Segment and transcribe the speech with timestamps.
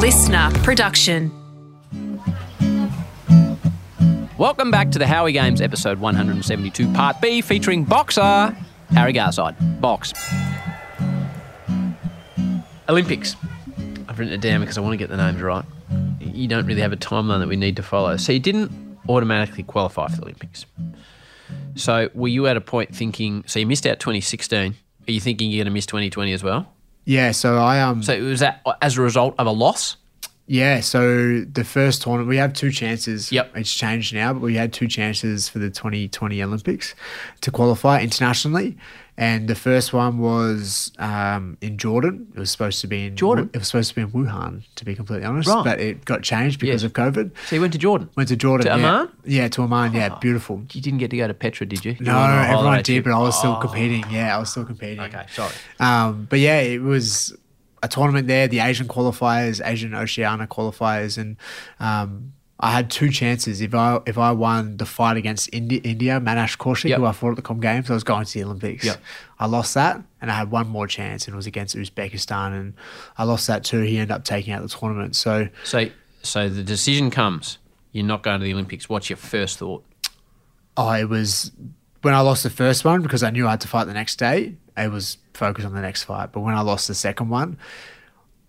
[0.00, 1.30] listener production.
[4.38, 8.56] Welcome back to the Howie Games, episode 172, part B, featuring boxer
[8.92, 9.54] Harry Garside.
[9.78, 10.14] Box.
[12.88, 13.36] Olympics.
[14.08, 15.66] I've written it down because I want to get the names right.
[16.18, 18.16] You don't really have a timeline that we need to follow.
[18.16, 18.72] So you didn't
[19.06, 20.64] automatically qualify for the Olympics.
[21.74, 24.76] So were you at a point thinking, so you missed out 2016.
[25.06, 26.72] Are you thinking you're going to miss 2020 as well?
[27.10, 29.96] Yeah, so I um So was that as a result of a loss?
[30.46, 33.32] yeah, so the first tournament we have two chances.
[33.32, 33.56] Yep.
[33.56, 36.94] It's changed now, but we had two chances for the 2020 Olympics
[37.40, 38.76] to qualify internationally.
[39.20, 42.32] And the first one was um, in Jordan.
[42.34, 43.50] It was supposed to be in Jordan?
[43.52, 45.46] It was supposed to be in Wuhan, to be completely honest.
[45.48, 45.62] Right.
[45.62, 46.86] But it got changed because Yeah.
[46.86, 47.30] of COVID.
[47.48, 48.08] So you went to Jordan.
[48.16, 48.64] Went to Jordan.
[48.66, 48.86] To yeah.
[48.88, 49.08] Amman?
[49.12, 49.16] Oh.
[49.26, 49.92] Yeah, to Amman.
[49.92, 50.62] Yeah, beautiful.
[50.72, 51.92] You didn't get to go to Petra, did you?
[52.00, 53.60] You No, everyone did, but I was still Oh.
[53.60, 54.04] competing.
[54.10, 55.00] Yeah, I was still competing.
[55.00, 55.52] Okay, sorry.
[55.78, 57.36] Um, but yeah, it was
[57.82, 61.36] a tournament there, the Asian qualifiers, Asian Oceania qualifiers, and
[61.78, 62.32] um,
[62.62, 63.60] I had two chances.
[63.62, 66.98] If I if I won the fight against India, India Manish Kaushik, Yep.
[66.98, 68.84] who I fought at the Com Games, I was going to the Olympics.
[68.84, 69.00] Yep.
[69.38, 72.74] I lost that, and I had one more chance, and it was against Uzbekistan, and
[73.16, 73.80] I lost that too.
[73.80, 75.16] He ended up taking out the tournament.
[75.16, 75.88] So So,
[76.22, 77.56] so the decision comes.
[77.92, 78.88] You're not going to the Olympics.
[78.88, 79.84] What's your first thought?
[80.76, 81.50] oh, it was
[82.02, 84.16] when I lost the first one because I knew I had to fight the next
[84.18, 84.56] day.
[84.76, 86.30] It was focused on the next fight.
[86.32, 87.58] But when I lost the second one,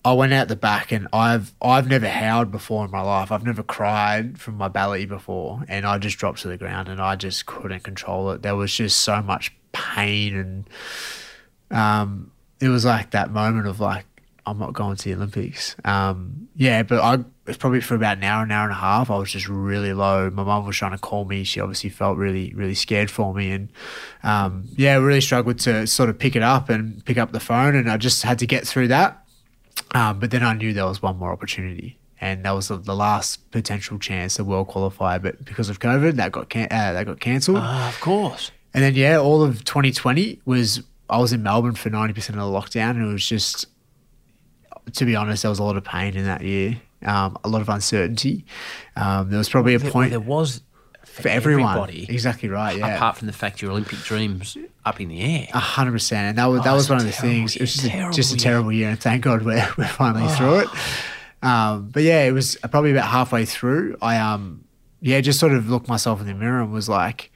[0.04, 3.32] I went out the back and I've I've never howled before in my life.
[3.32, 7.00] I've never cried from my belly before, and I just dropped to the ground and
[7.00, 8.42] I just couldn't control it.
[8.42, 10.70] There was just so much pain and
[11.72, 14.06] um, it was like that moment of like
[14.46, 15.76] I'm not going to the Olympics.
[15.86, 19.12] Um, yeah, but I it's probably for about an hour, an hour and a half.
[19.12, 20.30] I was just really low.
[20.30, 21.44] My mum was trying to call me.
[21.44, 23.70] She obviously felt really, really scared for me, and
[24.24, 27.76] um, yeah, really struggled to sort of pick it up and pick up the phone.
[27.76, 29.21] And I just had to get through that.
[29.94, 32.96] Um, but then I knew there was one more opportunity, and that was the, the
[32.96, 35.18] last potential chance to world qualify.
[35.18, 37.58] But because of COVID, that got can- uh, that got cancelled.
[37.60, 38.52] Ah, of course.
[38.74, 42.42] And then yeah, all of 2020 was I was in Melbourne for 90% of the
[42.42, 43.66] lockdown, and it was just,
[44.94, 47.62] to be honest, there was a lot of pain in that year, um, a lot
[47.62, 48.46] of uncertainty.
[48.96, 50.62] Um, there was probably a point there was
[51.12, 51.78] for, for everyone.
[51.78, 52.78] everybody, Exactly right.
[52.78, 52.96] Yeah.
[52.96, 55.48] apart from the fact your Olympic dreams up in the air.
[55.54, 57.56] A hundred percent, and that was Oh, that was one of the terrible things.
[57.56, 59.88] It was just year, a, just a terrible terrible year, and thank God we're we're
[59.88, 60.68] finally through it.
[61.44, 63.98] Um, but yeah, it was probably about halfway through.
[64.02, 64.64] I um
[65.02, 67.32] yeah just sort of looked myself in the mirror and was like,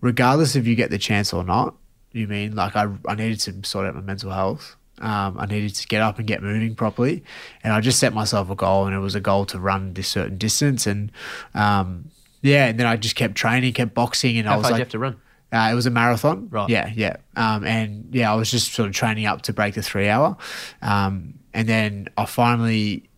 [0.00, 1.74] regardless if you get the chance or not,
[2.12, 4.76] you mean like I I needed to sort out my mental health.
[5.00, 7.24] Um, I needed to get up and get moving properly,
[7.64, 10.06] and I just set myself a goal, and it was a goal to run this
[10.06, 11.10] certain distance, and
[11.52, 12.10] um,
[12.44, 14.84] yeah, and then I just kept training, kept boxing, and I was far like, you
[14.84, 15.16] have to run?
[15.54, 16.48] uh, it was a marathon.
[16.50, 16.68] Right.
[16.68, 17.16] Yeah, yeah.
[17.36, 20.36] Um, and yeah, I was just sort of training up to break the three hour.
[20.82, 23.08] Um, and then I finally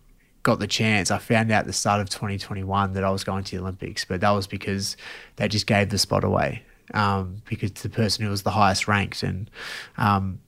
[0.43, 1.09] got the chance.
[1.09, 4.05] I found out at the start of 2021 that I was going to the Olympics,
[4.05, 4.95] but that was because
[5.37, 6.63] they just gave the spot away
[6.93, 9.23] um, because the person who was the highest ranked.
[9.23, 9.49] And
[9.97, 10.39] um,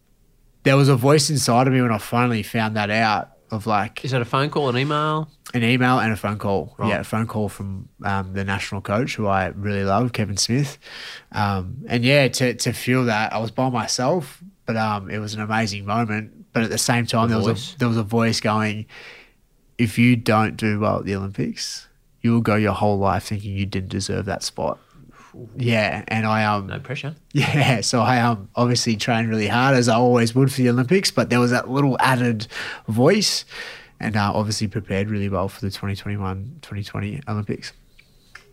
[0.63, 4.03] there was a voice inside of me when I finally found that out of like,
[4.05, 5.29] Is that a phone call, an email?
[5.53, 6.75] an email and a phone call.
[6.77, 6.89] Right.
[6.89, 10.77] Yeah, a phone call from um, the national coach who I really love, Kevin Smith.
[11.31, 15.33] Um, and yeah, to, to feel that I was by myself, but um, it was
[15.33, 16.53] an amazing moment.
[16.53, 18.85] But at the same time, The there was a there was a voice going,
[19.77, 21.87] "If you don't do well at the Olympics,
[22.21, 24.79] you will go your whole life thinking you didn't deserve that spot."
[25.57, 27.15] Yeah, and I um No pressure.
[27.33, 31.11] yeah, so I um obviously trained really hard as I always would for the Olympics,
[31.11, 32.47] but there was that little added
[32.87, 33.45] voice,
[33.99, 37.73] and uh, obviously prepared really well for the 2021-2020 Olympics.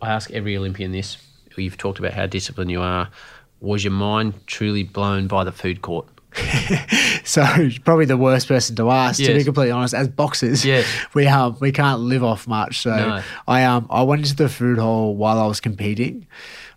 [0.02, 1.16] I ask every Olympian this.
[1.56, 3.08] You've talked about how disciplined you are.
[3.60, 6.06] Was your mind truly blown by the food court?
[7.24, 7.42] So
[7.84, 9.94] probably the worst person to ask, to be completely honest.
[9.94, 10.86] As boxers, Yes.
[11.14, 12.82] we um we can't live off much.
[12.82, 13.22] So No.
[13.48, 16.26] I um I went into the food hall while I was competing.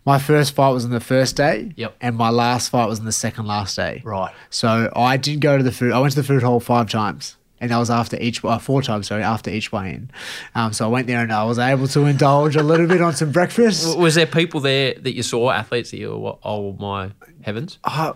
[0.09, 1.95] My first fight was on the first day, Yep.
[2.01, 4.01] and my last fight was on the second last day.
[4.03, 4.33] Right.
[4.49, 5.91] So I did go to the food.
[5.91, 8.81] I went to the food hall five times, and that was after each uh, four
[8.81, 9.05] times.
[9.07, 10.09] Sorry, after each weigh-in.
[10.55, 13.13] Um, so I went there and I was able to indulge a little bit on
[13.13, 13.83] some breakfast.
[13.83, 17.11] W- Was there people there that you saw, athletes that you were, oh my
[17.43, 17.79] heavens?
[17.83, 18.13] Uh,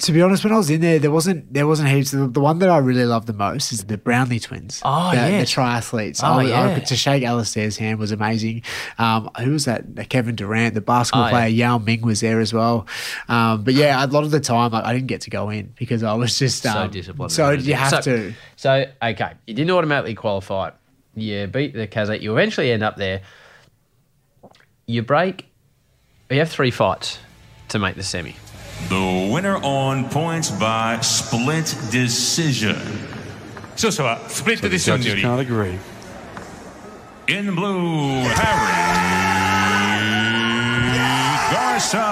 [0.00, 2.10] to be honest, when I was in there, there wasn't there wasn't heaps.
[2.10, 4.82] The, the one that I really love the most is the Brownlee twins.
[4.84, 5.54] Oh, the, yes.
[5.54, 6.20] the triathletes.
[6.22, 6.78] Oh, I, was- I, yeah.
[6.80, 8.62] to shake Alistair's hand was amazing.
[8.98, 10.08] Um, who was that?
[10.08, 11.48] Kevin Durant, the basketball Oh, player.
[11.48, 12.86] Yao Ming was there as well.
[13.28, 15.72] Um, but yeah, a lot of the time like, I didn't get to go in
[15.76, 17.32] because I was just So um, disciplined.
[17.32, 18.34] So you have so, to.
[18.56, 20.70] So, okay, you didn't automatically qualify.
[21.14, 22.20] You beat the Kazakh.
[22.20, 23.22] You eventually end up there.
[24.86, 25.46] You break.
[26.30, 27.18] You have three fights
[27.68, 28.36] to make the semi.
[28.89, 32.75] The winner on points by split decision.
[33.75, 35.77] それではスプリットディッションによ Judges り can't agree.
[37.27, 39.71] In the blue, Harry
[41.51, 42.07] Garza.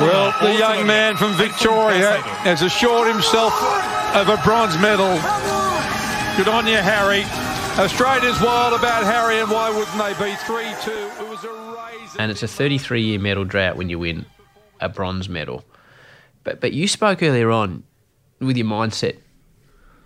[0.00, 3.52] Well, the young man from Victoria has assured himself
[4.16, 5.14] of a bronze medal.
[6.36, 7.24] Good on you, Harry.
[7.77, 10.35] Australia's wild about Harry, and why wouldn't they be?
[10.35, 10.91] 3 2.
[10.91, 12.17] It was a razor.
[12.19, 14.25] and it's a 33 year medal drought when you win
[14.81, 15.63] a bronze medal.
[16.43, 17.83] But but you spoke earlier on
[18.39, 19.17] with your mindset.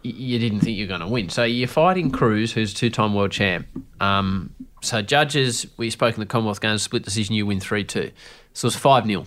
[0.03, 3.31] You didn't think you're going to win, so you're fighting Cruz, who's two time world
[3.31, 3.67] champ.
[4.01, 7.35] Um, so judges, we spoke in the Commonwealth Games, split decision.
[7.35, 8.11] You win three two,
[8.53, 9.25] so it's five 0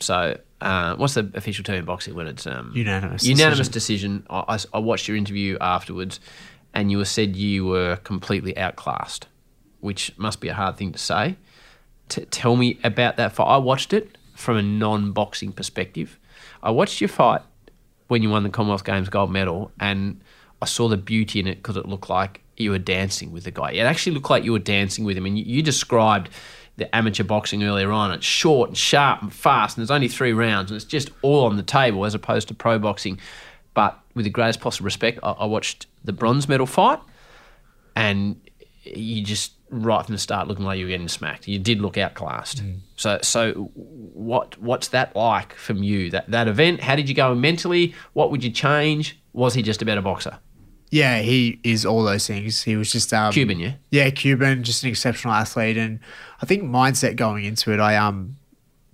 [0.00, 4.26] So uh, what's the official term in boxing when it's um, Unanimous Unanimous decision.
[4.30, 6.20] I watched your interview afterwards,
[6.74, 9.28] and you were said you were completely outclassed,
[9.80, 11.36] which must be a hard thing to say.
[12.08, 13.46] T- tell me about that fight.
[13.46, 16.18] I watched it from a non-boxing perspective.
[16.62, 17.42] I watched your fight
[18.08, 20.20] when you won the Commonwealth Games gold medal, and
[20.60, 23.50] I saw the beauty in it because it looked like you were dancing with the
[23.50, 23.72] guy.
[23.72, 26.28] It actually looked like you were dancing with him, and you, you described
[26.76, 28.10] the amateur boxing earlier on.
[28.10, 31.46] It's short and sharp and fast, and there's only three rounds, and it's just all
[31.46, 33.18] on the table as opposed to pro boxing.
[34.14, 37.00] With the greatest possible respect, I, I watched the bronze medal fight,
[37.96, 38.40] and
[38.84, 41.48] you just right from the start looking like you were getting smacked.
[41.48, 42.62] You did look outclassed.
[42.96, 46.10] So so what what's that like from you?
[46.10, 46.80] That that event?
[46.80, 47.94] How did you go mentally?
[48.12, 49.18] What would you change?
[49.32, 50.38] Was he just a better boxer?
[50.90, 52.62] Yeah, he is all those things.
[52.62, 53.72] He was just um, Cuban, yeah.
[53.90, 55.98] Yeah, Cuban, just an exceptional athlete, and
[56.40, 57.80] I think mindset going into it.
[57.80, 58.36] I um,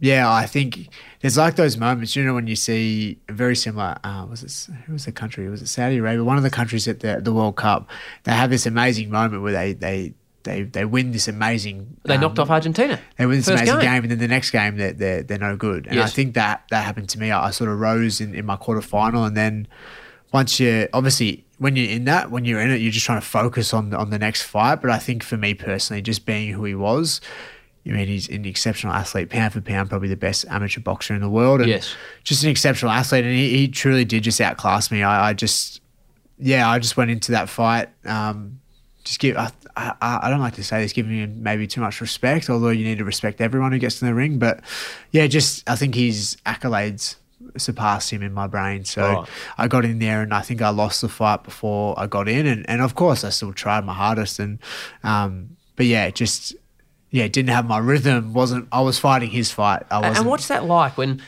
[0.00, 0.88] yeah, I think
[1.20, 3.97] there's like those moments, you know, when you see a very similar.
[4.02, 5.49] Uh, was it who was the country?
[5.49, 6.25] Was it Saudi Arabia?
[6.25, 7.88] One of the countries at the the World Cup.
[8.25, 10.14] They have this amazing moment where they they.
[10.43, 11.99] They, they win this amazing.
[12.05, 12.99] They um, knocked off Argentina.
[13.19, 14.05] They win this amazing game.
[14.05, 15.87] and then the next game they're they're, they're no good.
[15.87, 17.31] And I think that that happened to me.
[17.31, 19.69] I, I sort of rose in, in my quarterfinal, and then
[20.32, 23.26] once you obviously when you're in that, when you're in it, you're just trying to
[23.26, 24.76] focus on on the next fight.
[24.76, 27.20] But I think for me personally, just being who he was.
[27.87, 31.21] I mean, he's an exceptional athlete, pound for pound, probably the best amateur boxer in
[31.23, 31.61] the world.
[31.61, 31.94] And Yes.
[32.25, 33.25] just an exceptional athlete.
[33.25, 35.03] And he, he truly did just outclass me.
[35.03, 35.81] I, I just,
[36.38, 37.88] yeah, I just went into that fight.
[38.05, 38.61] Um,
[39.05, 42.03] just give, I, I, I don't like to say this, giving him maybe too much
[42.03, 44.38] respect, although you need to respect everyone who gets in the ring.
[44.38, 44.61] But
[45.11, 47.17] yeah, just, I think his accolades
[47.56, 48.85] surpassed him in my brain.
[48.85, 49.03] So.
[49.56, 52.47] I got in there and I think I lost the fight before I got in.
[52.47, 54.38] And, and of course, I still tried my hardest.
[54.38, 54.59] And,
[55.03, 56.55] um, but yeah, just,
[57.10, 58.32] yeah, didn't have my rhythm.
[58.32, 59.82] Wasn't I was fighting his fight.
[59.90, 60.18] I And- wasn't.
[60.18, 61.20] And what's that like when,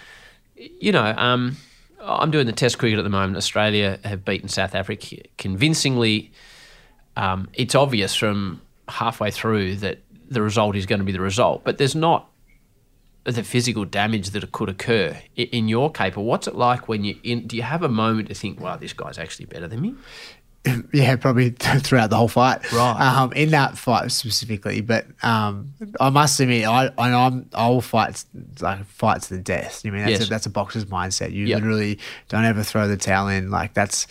[0.56, 1.56] you know, um,
[2.00, 3.37] I'm doing the Test cricket at the moment.
[3.37, 6.32] Australia have beaten South Africa convincingly.
[7.17, 9.99] Um, it's obvious from halfway through that
[10.29, 12.29] the result is going to be the result, but there's not
[13.25, 16.20] the physical damage that could occur in your caper.
[16.20, 17.46] What's it like when you in?
[17.46, 19.94] Do you have a moment to think, "Wow, this guy's actually better than me"?
[20.93, 22.70] yeah, probably throughout the whole fight.
[22.73, 23.00] Right.
[23.00, 27.81] Um, in that fight specifically, but um, I must admit, I, I I'm I will
[27.81, 28.25] fight
[28.61, 29.85] like fight to the death.
[29.85, 30.26] You mean that's Yes.
[30.26, 31.32] a, that's a boxer's mindset.
[31.32, 31.56] You Yep.
[31.62, 31.99] literally
[32.29, 33.50] don't ever throw the towel in.
[33.50, 34.06] Like that's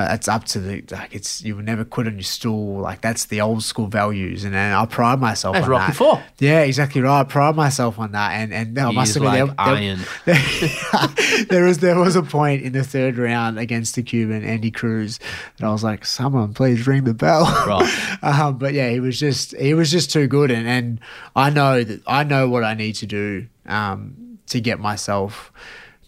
[0.00, 2.80] that's up to the like it's you will never quit on your stool.
[2.80, 5.96] Like that's the old school values, and, and I pride myself That's on Rocky that.
[5.96, 6.22] Four.
[6.38, 7.20] Yeah, exactly right.
[7.20, 10.00] I pride myself on that, and and I He must admit, like iron.
[11.48, 15.18] there was there was a point in the third round against the Cuban Andy Cruz
[15.58, 17.44] that I was like, someone please ring the bell.
[17.66, 18.18] Right.
[18.22, 21.00] um, but yeah, he was just he was just too good, and and
[21.36, 25.52] I know that I know what I need to do um, to get myself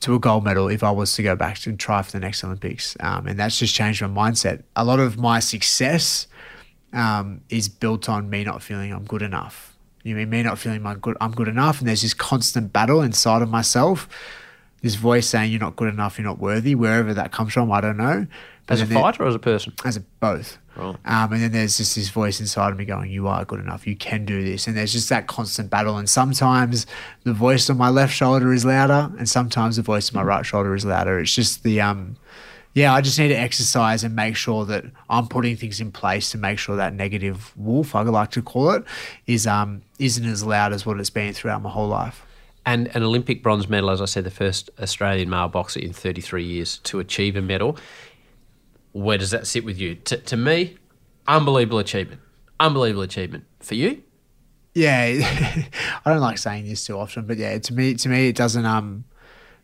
[0.00, 2.44] to a gold medal if I was to go back and try for the next
[2.44, 4.62] Olympics, um, and that's just changed my mindset.
[4.74, 6.26] A lot of my success
[6.92, 9.76] um, is built on me not feeling I'm good enough.
[10.02, 13.02] You mean me not feeling my good, I'm good enough, and there's this constant battle
[13.02, 14.08] inside of myself.
[14.82, 16.74] This voice saying you're not good enough, you're not worthy.
[16.74, 18.26] Wherever that comes from, I don't know.
[18.68, 19.72] As a fighter or as a person?
[19.84, 20.58] as a both.
[20.76, 20.96] Right.
[21.04, 23.86] Um, and then there's just this voice inside of me going, "You are good enough.
[23.86, 25.96] You can do this." And there's just that constant battle.
[25.96, 26.86] And sometimes
[27.24, 30.44] the voice on my left shoulder is louder, and sometimes the voice on my right
[30.44, 31.18] shoulder is louder.
[31.18, 32.16] It's just the um,
[32.74, 32.92] yeah.
[32.92, 36.38] I just need to exercise and make sure that I'm putting things in place to
[36.38, 38.84] make sure that negative wolf, I like to call it,
[39.26, 42.26] is um isn't as loud as what it's been throughout my whole life.
[42.66, 46.44] And an Olympic bronze medal, as I said, the first Australian male boxer in 33
[46.44, 47.78] years to achieve a medal.
[49.02, 49.94] Where does that sit with you?
[49.96, 50.76] T- to me,
[51.28, 52.20] unbelievable achievement.
[52.58, 53.44] Unbelievable achievement.
[53.60, 54.02] For you?
[54.74, 55.04] yeah,
[56.04, 58.64] I don't like saying this too often, but yeah, to me, to me, it doesn't
[58.64, 59.04] um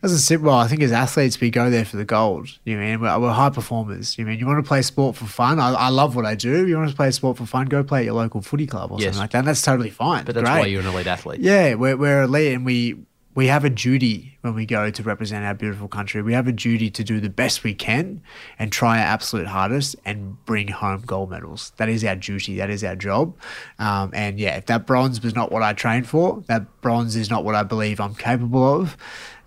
[0.02, 0.56] doesn't sit well.
[0.56, 2.48] I think as athletes, we go there for the gold.
[2.64, 4.18] You mean we're, we're high performers.
[4.18, 5.60] You mean you want to play sport for fun?
[5.60, 6.66] I, I love what I do.
[6.66, 7.66] You want to play sport for fun?
[7.66, 9.04] Go play at your local footy club or Yes.
[9.14, 9.38] something like that.
[9.38, 10.24] And that's totally fine.
[10.24, 10.58] But that's Great.
[10.60, 11.40] why you're an elite athlete.
[11.40, 12.96] Yeah, we're, we're elite and we
[13.34, 16.20] we have a duty when we go to represent our beautiful country.
[16.20, 18.22] We have a duty to do the best we can
[18.58, 21.72] and try our absolute hardest and bring home gold medals.
[21.78, 22.56] That is our duty.
[22.56, 23.34] That is our job.
[23.78, 27.30] Um, and yeah, if that bronze was not what I trained for, that bronze is
[27.30, 28.96] not what I believe I'm capable of.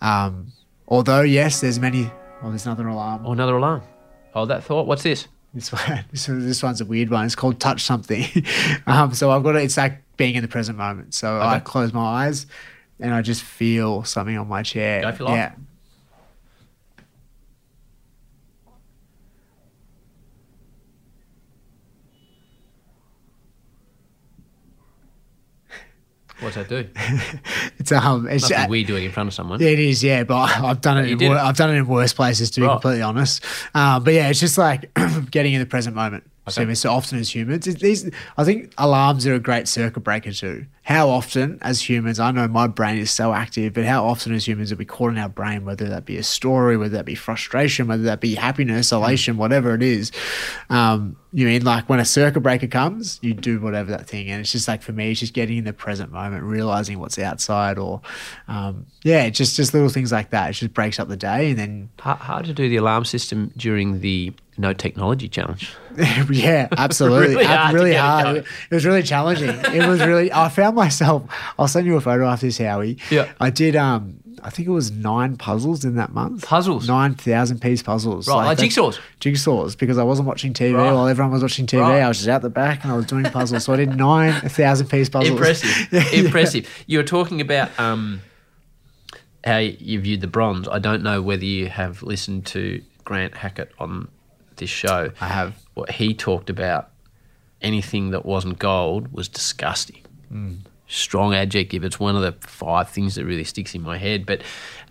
[0.01, 0.51] Um,
[0.88, 2.10] although yes, there's many.
[2.42, 3.24] Oh, there's another alarm.
[3.25, 3.84] Oh, another alarm.
[4.34, 4.88] Hold that thought.
[4.88, 5.27] What's this?
[5.54, 7.25] This one, this, this one's a weird one.
[7.25, 8.25] It's called touch something.
[8.88, 11.13] um, so I've got to, it's like being in the present moment.
[11.13, 12.48] So I close my eyes
[13.00, 15.02] and I just feel something on my chair.
[15.02, 15.36] Go for life.
[15.36, 15.52] Yeah.
[26.40, 26.88] What's that do?
[27.78, 29.62] It's um, it's be uh, weird doing in front of someone.
[29.62, 31.10] It is, yeah, but I've done it.
[31.10, 31.38] You In wor-.
[31.38, 32.74] I've done it in worse places, to be Right.
[32.74, 33.44] completely honest.
[33.75, 34.92] Um, but yeah, it's just like
[35.32, 36.24] getting in the present moment.
[36.48, 36.75] So, Okay.
[36.75, 40.66] so often as humans, these I think alarms are a great circuit breaker too.
[40.84, 44.48] How often as humans, I know my brain is so active, but how often as
[44.48, 47.16] humans are we caught in our brain, whether that be a story, whether that be
[47.16, 48.98] frustration, whether that be happiness, Mm.
[48.98, 50.12] elation, whatever it is.
[50.70, 54.42] Um, you mean like when a circuit breaker comes, you do whatever that thing, and
[54.42, 57.78] it's just like for me, it's just getting in the present moment, realizing what's outside,
[57.80, 58.02] or
[58.48, 60.52] um, yeah, just just little things like that.
[60.52, 63.52] It just breaks up the day, and then how, hard to do the alarm system
[63.58, 65.74] during the no technology challenge.
[66.30, 69.50] yeah, absolutely, Really hard really get it It, was really challenging.
[69.50, 70.32] It was really.
[70.32, 71.24] I found myself.
[71.58, 72.98] I'll send you a photo after this, Howie.
[73.10, 73.32] Yeah.
[73.40, 73.76] I did.
[73.76, 76.46] Um, I think it was nine puzzles in that month.
[76.46, 76.88] Puzzles?
[76.88, 78.28] Nine thousand piece puzzles.
[78.28, 79.00] Right, like that- jigsaws?
[79.22, 80.92] Jigsaws because I wasn't watching TV Right.
[80.92, 81.80] while everyone was watching TV.
[81.82, 82.02] Right.
[82.02, 83.64] I was just out the back and I was doing puzzles.
[83.64, 85.32] so I did nine thousand piece puzzles.
[85.32, 85.88] Impressive.
[85.92, 86.20] Yeah, yeah.
[86.26, 86.70] Impressive.
[86.86, 88.22] You were talking about um,
[89.46, 90.68] how you viewed the bronze.
[90.68, 94.10] I don't know whether you have listened to Grant Hackett on
[94.58, 95.12] this show.
[95.20, 95.56] I have.
[95.74, 96.90] What he talked about,
[97.62, 100.02] anything that wasn't gold was disgusting.
[100.88, 101.84] Strong adjective.
[101.84, 104.26] It's one of the five things that really sticks in my head.
[104.26, 104.42] But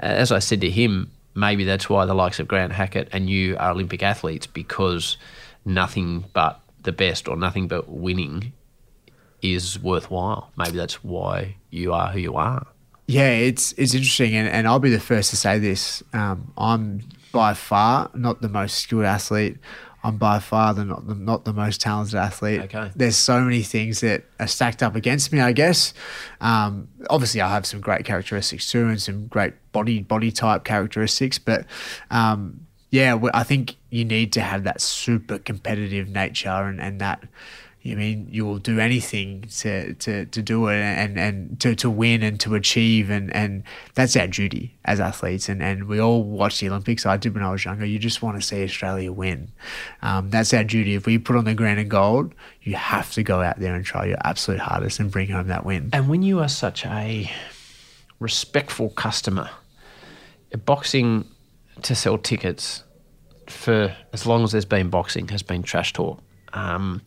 [0.02, 3.30] uh, as I said to him, maybe that's why the likes of Grant Hackett and
[3.30, 5.16] you are Olympic athletes because
[5.64, 8.52] nothing but the best or nothing but winning
[9.42, 10.50] is worthwhile.
[10.56, 12.66] Maybe that's why you are who you are.
[13.06, 16.02] Yeah, it's it's interesting, and, and I'll be the first to say this.
[16.14, 17.02] Um, I'm
[17.34, 19.58] by far not the most skilled athlete.
[20.04, 22.60] I'm by far the not the, not the most talented athlete.
[22.62, 22.90] Okay.
[22.94, 25.40] There's so many things that are stacked up against me.
[25.40, 25.92] I guess.
[26.40, 31.38] Um, obviously, I have some great characteristics too, and some great body body type characteristics.
[31.38, 31.66] But
[32.10, 37.24] um, yeah, I think you need to have that super competitive nature and, and that.
[37.86, 41.90] I mean, you will do anything to, to, to do it and, and to, to
[41.90, 43.10] win and to achieve.
[43.10, 43.62] And, and
[43.94, 45.50] that's our duty as athletes.
[45.50, 47.04] And, and we all watch the Olympics.
[47.04, 47.84] I did when I was younger.
[47.84, 49.52] You just want to see Australia win.
[50.00, 50.94] Um, that's our duty.
[50.94, 53.84] If we put on the green and gold, you have to go out there and
[53.84, 55.90] try your absolute hardest and bring home that win.
[55.92, 57.30] And when you are such a
[58.18, 59.50] respectful customer,
[60.64, 61.26] boxing
[61.82, 62.84] to sell tickets
[63.46, 66.22] for as long as there's been boxing has been trash talk.
[66.54, 67.02] Um,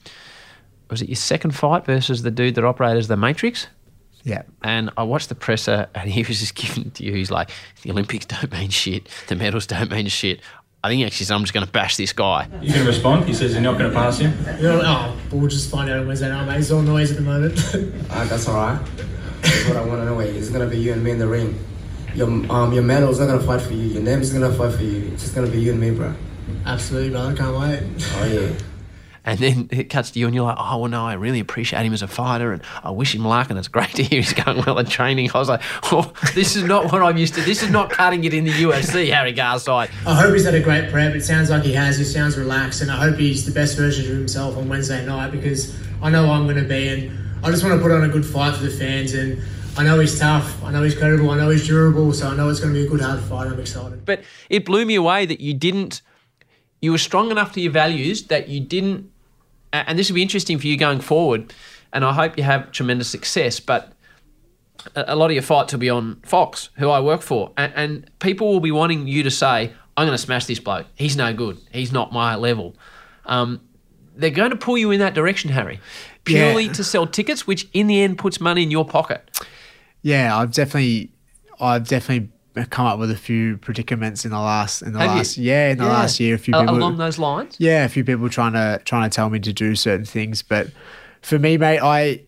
[0.89, 3.67] was it your second fight versus the dude that operated as the Matrix?
[4.23, 4.43] Yeah.
[4.61, 7.13] And I watched the presser, and he was just giving it to you.
[7.13, 7.49] He's like,
[7.83, 9.07] "The Olympics don't mean shit.
[9.27, 10.41] The medals don't mean shit.
[10.83, 13.25] I think actually, I'm just going to bash this guy." You going to respond.
[13.25, 14.31] He says you're not going to pass him.
[14.61, 16.59] No, oh, but we'll just find out on Wednesday night, mate.
[16.59, 17.57] It's all noise at the moment.
[18.09, 18.79] Ah, that's alright.
[19.41, 20.31] That's what I want to anyway.
[20.31, 21.57] It's gonna be you and me in the ring.
[22.15, 23.87] Your um your medal's not gonna fight for you.
[23.87, 25.11] Your name's gonna fight for you.
[25.13, 26.13] It's just gonna be you and me, bro.
[26.65, 27.27] Absolutely, bro.
[27.27, 27.83] I Can't wait.
[28.15, 28.49] Oh yeah.
[29.27, 31.85] And then it cuts to you, and you're like, "Oh well, no, I really appreciate
[31.85, 34.31] him as a fighter, and I wish him luck, and it's great to hear he's
[34.31, 37.41] going well at training." I was like, "Oh, this is not what I'm used to.
[37.41, 40.61] This is not cutting it in the UFC, Harry Garside." I hope he's had a
[40.61, 41.13] great prep.
[41.13, 41.97] It sounds like he has.
[41.97, 45.31] He sounds relaxed, and I hope he's the best version of himself on Wednesday night
[45.33, 47.11] because I know I'm going to be, and
[47.43, 49.13] I just want to put on a good fight for the fans.
[49.13, 49.41] And
[49.77, 50.63] I know he's tough.
[50.63, 51.31] I know he's credible.
[51.31, 52.13] I know he's durable.
[52.13, 53.47] So I know it's going to be a good hard fight.
[53.47, 54.05] I'm excited.
[54.05, 56.01] But it blew me away that you didn't.
[56.79, 59.11] You were strong enough to your values that you didn't.
[59.73, 61.53] And this will be interesting for you going forward.
[61.93, 63.59] And I hope you have tremendous success.
[63.59, 63.93] But
[64.95, 67.73] a a lot of your fights will be on Fox, who I work for, and,
[67.75, 70.87] and people will be wanting you to say, "I'm going to smash this bloke.
[70.95, 71.57] He's no good.
[71.71, 72.75] He's not my level."
[73.25, 73.61] Um,
[74.15, 75.79] they're going to pull you in that direction, Harry,
[76.23, 76.73] purely Yeah.
[76.73, 79.29] to sell tickets, which in the end puts money in your pocket.
[80.01, 81.11] Yeah, I've definitely,
[81.59, 82.29] I've definitely
[82.65, 85.17] come up with a few predicaments in the last, in the Have you?
[85.17, 86.35] last, yeah, in the last year.
[86.35, 87.55] A few A- people along those lines.
[87.59, 90.67] yeah, a few people trying to trying to tell me to do certain things, but
[91.21, 92.21] for me, mate, I,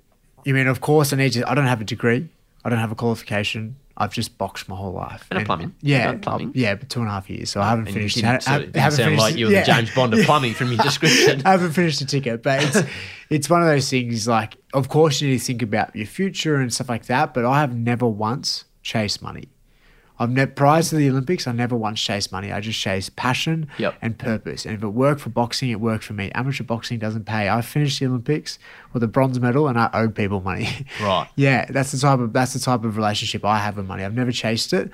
[0.45, 1.50] you mean, of course, I need to.
[1.50, 2.29] I don't have a degree.
[2.65, 3.75] I don't have a qualification.
[4.01, 5.27] I've just boxed my whole life.
[5.29, 5.75] And a plumbing.
[5.81, 6.53] Yeah, plumbing.
[6.55, 8.15] Yeah, but two and a half years, so I haven't And finished.
[8.15, 9.59] you didn't, ha- so it didn't haven't sound finished- like you were yeah.
[9.65, 11.41] the James Bond of plumbing from your description.
[11.45, 12.89] I haven't finished the ticket, but it's
[13.29, 14.25] it's one of those things.
[14.25, 17.33] Like, of course, you need to think about your future and stuff like that.
[17.33, 19.50] But I have never once chased money.
[20.19, 22.51] I've never prior to the Olympics, I never once chased money.
[22.51, 23.95] I just chased passion Yep.
[24.01, 24.65] and purpose.
[24.65, 26.29] And if it worked for boxing, it worked for me.
[26.35, 27.49] Amateur boxing doesn't pay.
[27.49, 28.59] I finished the Olympics
[28.93, 30.85] with a bronze medal, and I owed people money.
[31.01, 31.27] Right.
[31.35, 34.03] yeah, that's the type of that's the type of relationship I have with money.
[34.03, 34.91] I've never chased it,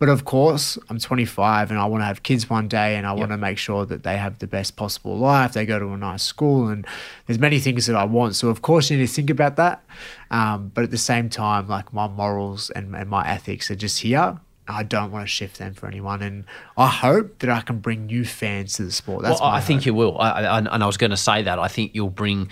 [0.00, 3.12] but of course, I'm 25 and I want to have kids one day, and I
[3.12, 5.52] want to make sure that they have the best possible life.
[5.52, 6.84] They go to a nice school, and
[7.26, 8.34] there's many things that I want.
[8.34, 9.84] So of course, you need to think about that.
[10.32, 14.00] Um, but at the same time, like my morals and, and my ethics are just
[14.00, 14.40] here.
[14.66, 16.44] I don't want to shift them for anyone, and
[16.76, 19.22] I hope that I can bring new fans to the sport.
[19.22, 20.18] That's well, I think you will.
[20.18, 21.58] I, I, and I was going to say that.
[21.58, 22.48] I think you'll bring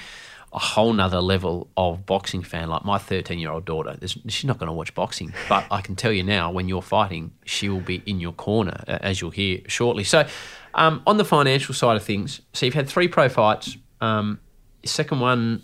[0.52, 2.69] a whole nother level of boxing fan.
[2.69, 5.33] Like my 13 year old daughter, she's not going to watch boxing.
[5.49, 8.85] But I can tell you now, when you're fighting, she will be in your corner,
[8.87, 10.04] as you'll hear shortly.
[10.04, 10.26] So,
[10.75, 13.76] um, on the financial side of things, so you've had three pro fights.
[14.00, 14.40] Um,
[14.85, 15.62] second one,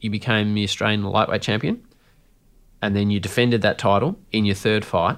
[0.00, 1.86] you became the Australian lightweight champion.
[2.82, 5.16] And then you defended that title in your third fight.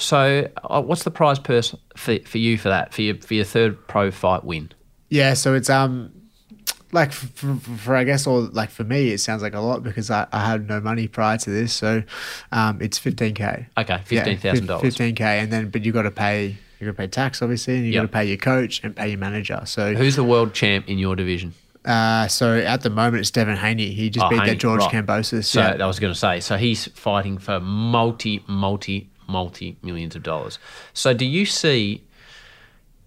[0.00, 3.44] So, uh, what's the prize purse for, for you for that, for your, for your
[3.44, 4.72] third pro fight win?
[5.08, 6.12] Yeah, so it's um
[6.92, 7.26] like for,
[7.56, 10.26] for, for I guess or like for me it sounds like a lot because I,
[10.32, 12.02] I had no money prior to this, so
[12.52, 13.66] um it's fifteen k.
[13.76, 14.80] Okay, $15,000.
[14.80, 17.76] Fifteen k, and then but you got to pay you got to pay tax obviously,
[17.76, 19.60] and you got to pay your coach and pay your manager.
[19.66, 21.54] So Who's the world champ in your division?
[21.84, 23.90] uh so at the moment it's Devin Haney.
[23.92, 24.92] He just Oh, beat Haney, that George right.
[24.92, 25.44] Kambosos.
[25.44, 25.82] So yeah.
[25.82, 30.58] I was going to say, so he's fighting for multi, multi, multi millions of dollars.
[30.92, 32.04] So do you see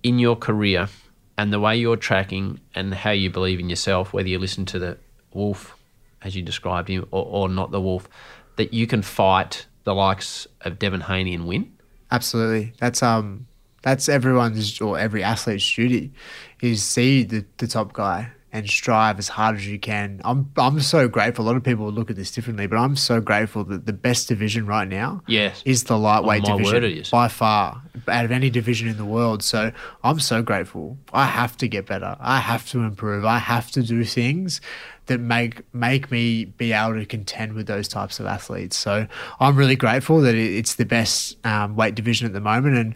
[0.01, 0.89] in your career
[1.37, 4.79] and the way you're tracking and how you believe in yourself, whether you listen to
[4.79, 4.97] the
[5.33, 5.75] wolf,
[6.21, 8.07] as you described him, or, or not the wolf,
[8.55, 11.71] that you can fight the likes of Devin Haney and win?
[12.11, 12.73] Absolutely.
[12.79, 13.47] That's um
[13.81, 16.13] that's everyone's or every athlete's duty
[16.61, 20.21] is see the, the top guy and strive as hard as you can.
[20.23, 21.43] I'm I'm so grateful.
[21.43, 24.27] A lot of people look at this differently, but I'm so grateful that the best
[24.27, 25.63] division right now Yes.
[25.65, 27.09] is the lightweight Oh, division word it is.
[27.09, 29.41] by far out of any division in the world.
[29.43, 29.71] So
[30.03, 30.97] I'm so grateful.
[31.11, 32.15] I have to get better.
[32.19, 33.25] I have to improve.
[33.25, 34.61] I have to do things
[35.07, 38.77] that make make me be able to contend with those types of athletes.
[38.77, 39.07] So
[39.39, 42.95] I'm really grateful that it- it's the best um, weight division at the moment and.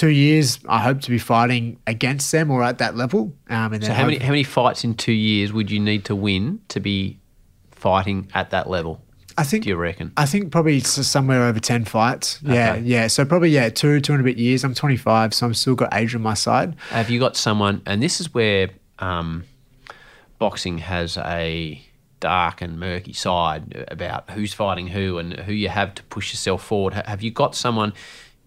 [0.00, 3.34] Two years, I hope to be fighting against them or at that level.
[3.50, 6.06] Um, and So then how many how many fights in two years would you need
[6.06, 7.18] to win to be
[7.70, 9.02] fighting at that level?
[9.36, 10.12] I think Do you reckon?
[10.16, 12.40] I think probably somewhere over ten fights.
[12.42, 12.80] Yeah, Okay.
[12.80, 13.08] yeah.
[13.08, 14.64] So probably yeah, two two and a bit years.
[14.64, 16.76] I'm 25, so I'm still got age on my side.
[16.88, 17.82] Have you got someone?
[17.84, 19.44] And this is where um,
[20.38, 21.80] boxing has a
[22.20, 26.64] dark and murky side about who's fighting who and who you have to push yourself
[26.64, 26.94] forward.
[26.94, 27.92] Have you got someone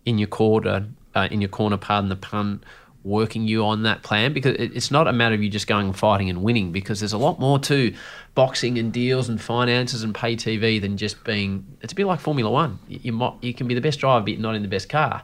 [0.05, 2.63] in your corner, uh, in your corner, pardon the pun,
[3.03, 4.33] working you on that plan?
[4.33, 6.71] Because it's not a matter of you just going and fighting and winning.
[6.71, 7.93] Because there's a lot more to
[8.35, 11.65] boxing and deals and finances and pay TV than just being.
[11.81, 12.79] It's a bit like Formula One.
[12.87, 15.23] You, might, you can be the best driver, but not in the best car.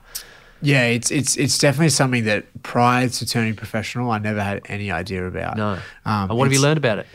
[0.61, 4.91] Yeah, it's it's it's definitely something that prior to turning professional, I never had any
[4.91, 5.55] idea about.
[5.55, 5.79] No.
[6.05, 7.07] Um, what have you learned about it?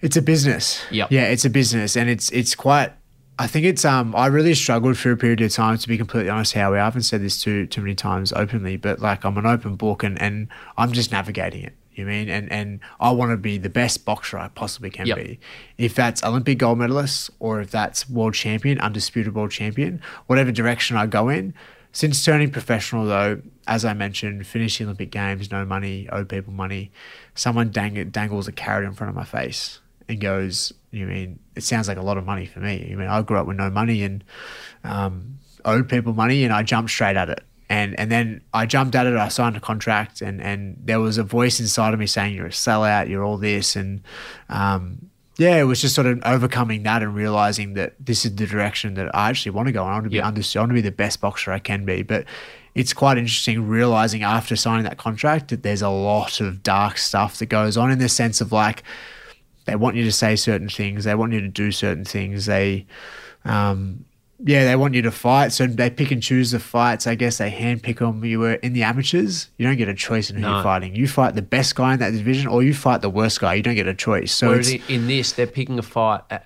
[0.00, 0.84] It's a business.
[0.90, 1.10] Yep.
[1.10, 2.92] Yeah, it's a business, and it's it's quite.
[3.38, 4.14] I think it's um.
[4.14, 6.52] I really struggled for a period of time to be completely honest.
[6.54, 9.74] Howie, I haven't said this too too many times openly, but like I'm an open
[9.76, 11.74] book, and and I'm just navigating it.
[11.94, 15.16] You mean, and and I want to be the best boxer I possibly can Yep.
[15.16, 15.40] be.
[15.78, 20.96] If that's Olympic gold medalist, or if that's world champion, undisputed world champion, whatever direction
[20.96, 21.54] I go in.
[21.90, 26.52] Since turning professional, though, as I mentioned, finished the Olympic Games, no money, owe people
[26.52, 26.90] money.
[27.36, 31.62] Someone dang- dangles a carrot in front of my face and goes, "You mean it
[31.62, 32.86] sounds like a lot of money for me?
[32.88, 34.24] You mean I grew up with no money and
[34.82, 38.94] um, owed people money, and I jumped straight at it." And and then I jumped
[38.94, 39.14] at it.
[39.16, 42.46] I signed a contract, and and there was a voice inside of me saying, "You're
[42.46, 43.08] a sellout.
[43.08, 44.02] You're all this." And
[44.48, 48.46] um, yeah, it was just sort of overcoming that and realizing that this is the
[48.46, 49.82] direction that I actually want to go.
[49.84, 50.26] I want to be Yeah.
[50.28, 50.60] understood.
[50.60, 52.02] I want to be the best boxer I can be.
[52.02, 52.26] But
[52.74, 57.38] it's quite interesting realizing after signing that contract that there's a lot of dark stuff
[57.38, 58.82] that goes on in the sense of like
[59.64, 62.86] they want you to say certain things, they want you to do certain things, they
[63.44, 64.04] um
[64.46, 67.06] yeah, they want you to fight, so they pick and choose the fights.
[67.06, 68.22] I guess they handpick them.
[68.24, 70.54] You were in the amateurs, you don't get a choice in who No.
[70.54, 70.94] you're fighting.
[70.94, 73.54] You fight the best guy in that division, or you fight the worst guy.
[73.54, 74.32] You don't get a choice.
[74.32, 76.22] So Whereas in this, they're picking a fight.
[76.30, 76.38] uh,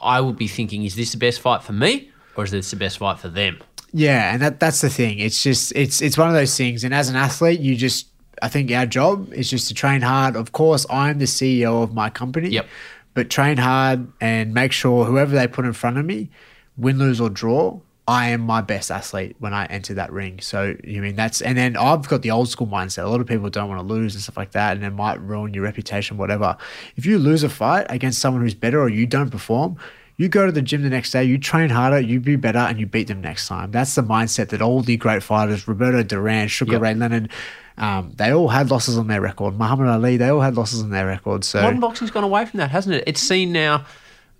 [0.00, 2.76] I would be thinking, is this the best fight for me, or is this the
[2.76, 3.58] best fight for them?
[3.92, 5.18] Yeah, and that that's the thing.
[5.18, 6.84] It's just it's it's one of those things.
[6.84, 8.06] And as an athlete, you just
[8.42, 10.36] I think our job is just to train hard.
[10.36, 12.50] Of course, I'm the CEO of my company.
[12.50, 12.66] Yep.
[13.14, 16.30] But train hard and make sure whoever they put in front of me,
[16.76, 20.40] win, lose or draw, I am my best athlete when I enter that ring.
[20.40, 23.04] So you mean that's and then I've got the old school mindset.
[23.04, 25.20] A lot of people don't want to lose and stuff like that, and it might
[25.22, 26.56] ruin your reputation, whatever.
[26.96, 29.78] If you lose a fight against someone who's better or you don't perform,
[30.16, 32.78] You go to the gym the next day, you train harder, you be better, and
[32.78, 33.72] you beat them next time.
[33.72, 36.82] That's the mindset that all the great fighters, Roberto Duran, Sugar Yep.
[36.82, 37.30] Ray Leonard,
[37.78, 39.58] um, they all had losses on their record.
[39.58, 41.44] Muhammad Ali, they all had losses on their record.
[41.44, 43.04] So Modern boxing's gone away from that, hasn't it?
[43.08, 43.84] It's seen now,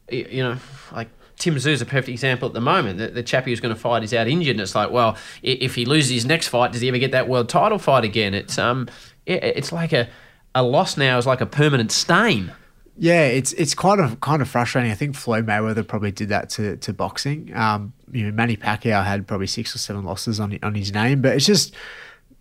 [0.09, 0.57] you know,
[0.93, 2.99] like Tim Tszyu's a perfect example at the moment.
[2.99, 5.75] The, the chap who's going to fight is out injured, and it's like, well, if
[5.75, 8.35] he loses his next fight, does he ever get that world title fight again?
[8.35, 8.89] It's um,
[9.27, 10.09] it, it's like a
[10.55, 12.53] a loss now is like a permanent stain.
[12.97, 14.93] Yeah, it's it's kind of kind of frustrating.
[14.93, 17.55] I think Floyd Mayweather probably did that to, to boxing.
[17.55, 21.21] Um, you know, Manny Pacquiao had probably six or seven losses on on his name,
[21.21, 21.75] but it's just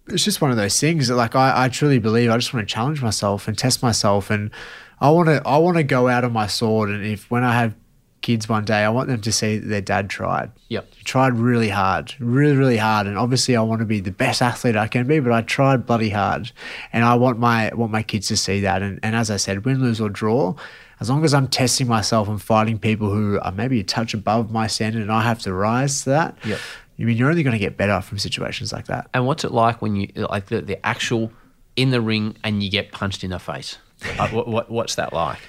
[0.08, 2.68] it's just one of those things that like I, I truly believe I just want
[2.68, 4.52] to challenge myself and test myself and
[5.00, 7.54] I want to I want to go out on my sword and if when I
[7.60, 7.76] have
[8.24, 10.52] kids one day I want them to see that their dad tried.
[10.70, 10.92] Yep.
[10.96, 13.06] He tried really hard, really, really hard.
[13.06, 15.86] And obviously, I want to be the best athlete I can be, but I tried
[15.86, 16.52] bloody hard,
[16.92, 18.82] and I want my want my kids to see that.
[18.82, 20.56] And, and as I said, win, lose or draw,
[21.00, 24.52] as long as I'm testing myself and fighting people who are maybe a touch above
[24.52, 26.38] my standard, and I have to rise to that.
[26.44, 26.60] Yep.
[27.00, 29.10] I mean, you're only going to get better from situations like that.
[29.14, 31.32] And what's it like when you like the, the actual
[31.76, 33.78] in the ring and you get punched in the face?
[34.20, 35.40] Uh, what, what what's that like?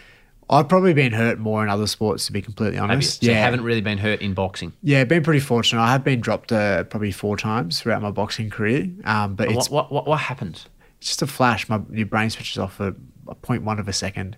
[0.51, 3.21] I've probably been hurt more in other sports, to be completely Have you, honest.
[3.25, 4.73] so you haven't really been hurt in boxing.
[4.83, 5.81] Yeah, been pretty fortunate.
[5.83, 8.89] I have been dropped uh, probably four times throughout my boxing career.
[9.05, 10.67] Um, but it's What, what what what happens?
[10.99, 11.69] it's just a flash.
[11.69, 12.95] My your brain switches off for
[13.29, 14.37] a point one of a second.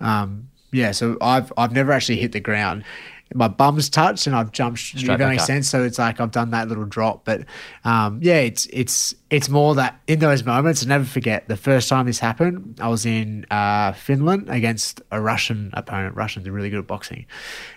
[0.00, 2.84] Um, yeah, so I've I've never actually hit the ground.
[3.32, 4.78] My bum's touched and I've jumped.
[4.80, 5.46] Straight if that makes up.
[5.46, 5.68] sense.
[5.68, 7.44] So it's like I've done that little drop, but
[7.84, 10.84] um, yeah, it's it's it's more that in those moments.
[10.84, 12.78] I never forget the first time this happened.
[12.80, 16.14] I was in uh, Finland against a Russian opponent.
[16.16, 17.26] Russians are really good at boxing,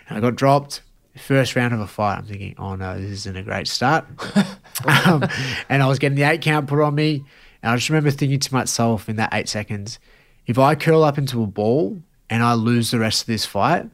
[0.08, 0.82] and I got dropped.
[1.16, 4.06] First round of a fight, I'm thinking, oh no, this isn't a great start.
[5.06, 5.24] um,
[5.68, 7.24] and I was getting the eight count put on me.
[7.62, 9.98] And I just remember thinking to myself in that eight seconds,
[10.46, 13.90] if I curl up into a ball and I lose the rest of this fight,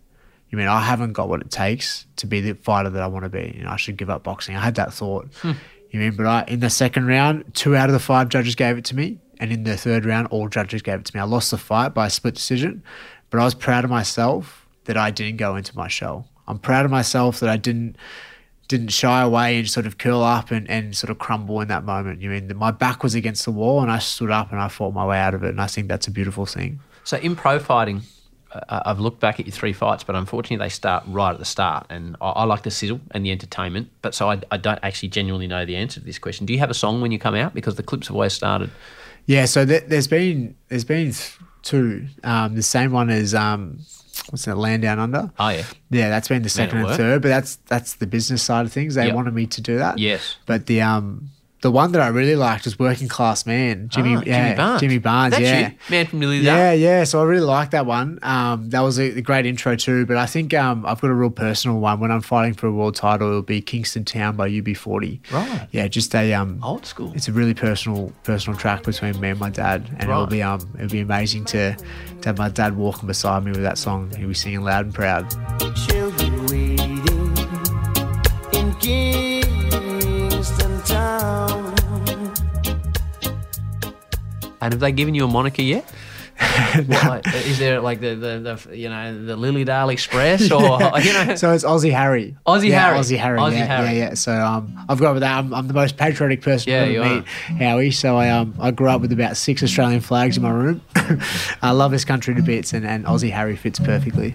[0.55, 3.25] you mean I haven't got what it takes to be the fighter that I want
[3.25, 3.57] to be.
[3.59, 4.55] And I should give up boxing.
[4.55, 5.27] I had that thought.
[5.43, 5.55] Hmm.
[5.91, 8.79] You mean, but I, in the second round, two out of the five judges gave
[8.79, 9.19] it to me.
[9.41, 11.21] And in the third round, all judges gave it to me.
[11.21, 12.85] I lost the fight by a split decision,
[13.31, 16.29] but I was proud of myself that I didn't go into my shell.
[16.47, 17.97] I'm proud of myself that I didn't
[18.69, 21.85] didn't shy away and sort of curl up and, and sort of crumble in that
[21.85, 22.23] moment.
[22.23, 24.95] You mean my back was against the wall and I stood up and I fought
[24.95, 25.49] my way out of it.
[25.49, 26.79] And I think that's a beautiful thing.
[27.03, 28.03] So in pro fighting,
[28.69, 31.87] I've looked back at your three fights, but unfortunately they start right at the start,
[31.91, 33.91] and I, I like the sizzle and the entertainment.
[34.03, 36.47] But so I, I don't actually genuinely know the answer to this question.
[36.47, 37.55] Do you have a song when you come out?
[37.55, 38.71] Because the clips have always started.
[39.27, 41.13] Yeah, so th- there's been there's been
[41.63, 42.07] two.
[42.23, 43.79] Um, the same one as um,
[44.31, 44.57] what's that?
[44.59, 45.31] Land Down Under.
[45.39, 46.97] Oh yeah, Yeah, that's been the second and work.
[46.97, 48.95] third, but that's that's the business side of things.
[48.95, 49.15] They Yep.
[49.15, 49.99] wanted me to do that.
[49.99, 50.37] Yes.
[50.47, 51.31] But the um
[51.65, 53.89] the one that I really liked was Working Class Man.
[53.89, 54.81] Jimmy, Ah, yeah, Jimmy Barnes.
[54.83, 55.31] Jimmy Barnes.
[55.31, 55.69] That's yeah.
[55.71, 56.79] you, man from Lily Yeah, Dale.
[56.79, 57.05] yeah.
[57.05, 58.19] So I really liked that one.
[58.23, 60.05] Um, that was a, a great intro too.
[60.05, 62.01] But I think um, I've got a real personal one.
[62.01, 65.33] When I'm fighting for a world title, it'll be Kingston Town by UB40.
[65.33, 65.67] Right.
[65.73, 67.13] Yeah, just a um, Old school.
[67.15, 70.61] it's a really personal personal track between me and my dad, and it'll be um
[70.75, 71.75] it'll be amazing to
[72.21, 74.13] to have my dad walking beside me with that song.
[74.19, 75.33] He'll be singing loud and proud.
[75.79, 76.99] She'll be waiting
[78.53, 79.24] in Kingston
[84.65, 85.85] And have they given you a moniker yet?
[86.75, 91.13] What, like, is there like the, the, the you know the Lilydale Express or you
[91.13, 91.37] know?
[91.37, 92.35] So it's Aussie Harry.
[92.45, 92.99] Aussie yeah, Harry.
[92.99, 93.39] Aussie Harry.
[93.39, 93.99] Aussie yeah, Harry.
[93.99, 94.15] yeah, yeah.
[94.15, 95.39] So um, I've got with that.
[95.39, 97.25] I'm, I'm the most patriotic person Yeah, to you meet,
[97.63, 97.93] Howie.
[97.93, 100.81] So I um I grew up with about six Australian flags in my room.
[101.63, 104.35] I love this country to bits, and, and Aussie Harry fits perfectly.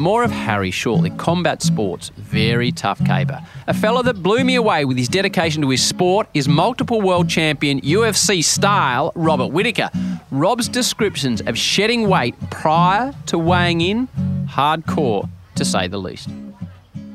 [0.00, 1.10] More of Harry shortly.
[1.10, 3.38] Combat sports, very tough caper.
[3.66, 7.28] A fella that blew me away with his dedication to his sport is multiple world
[7.28, 9.90] champion UFC style Robert Whitaker.
[10.30, 14.08] Rob's descriptions of shedding weight prior to weighing in,
[14.46, 16.30] hardcore to say the least.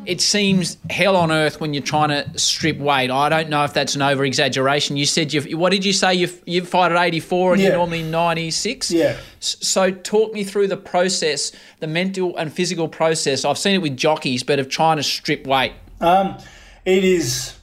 [0.07, 3.09] It seems hell on earth when you're trying to strip weight.
[3.11, 4.97] I don't know if that's an over exaggeration.
[4.97, 7.67] You said you what did you say you you fight at 84 and Yeah.
[7.69, 8.91] you're normally 96?
[8.91, 9.17] Yeah.
[9.39, 13.45] So talk me through the process, the mental and physical process.
[13.45, 15.73] I've seen it with jockeys, but of trying to strip weight.
[16.01, 16.37] Um,
[16.85, 17.55] it is,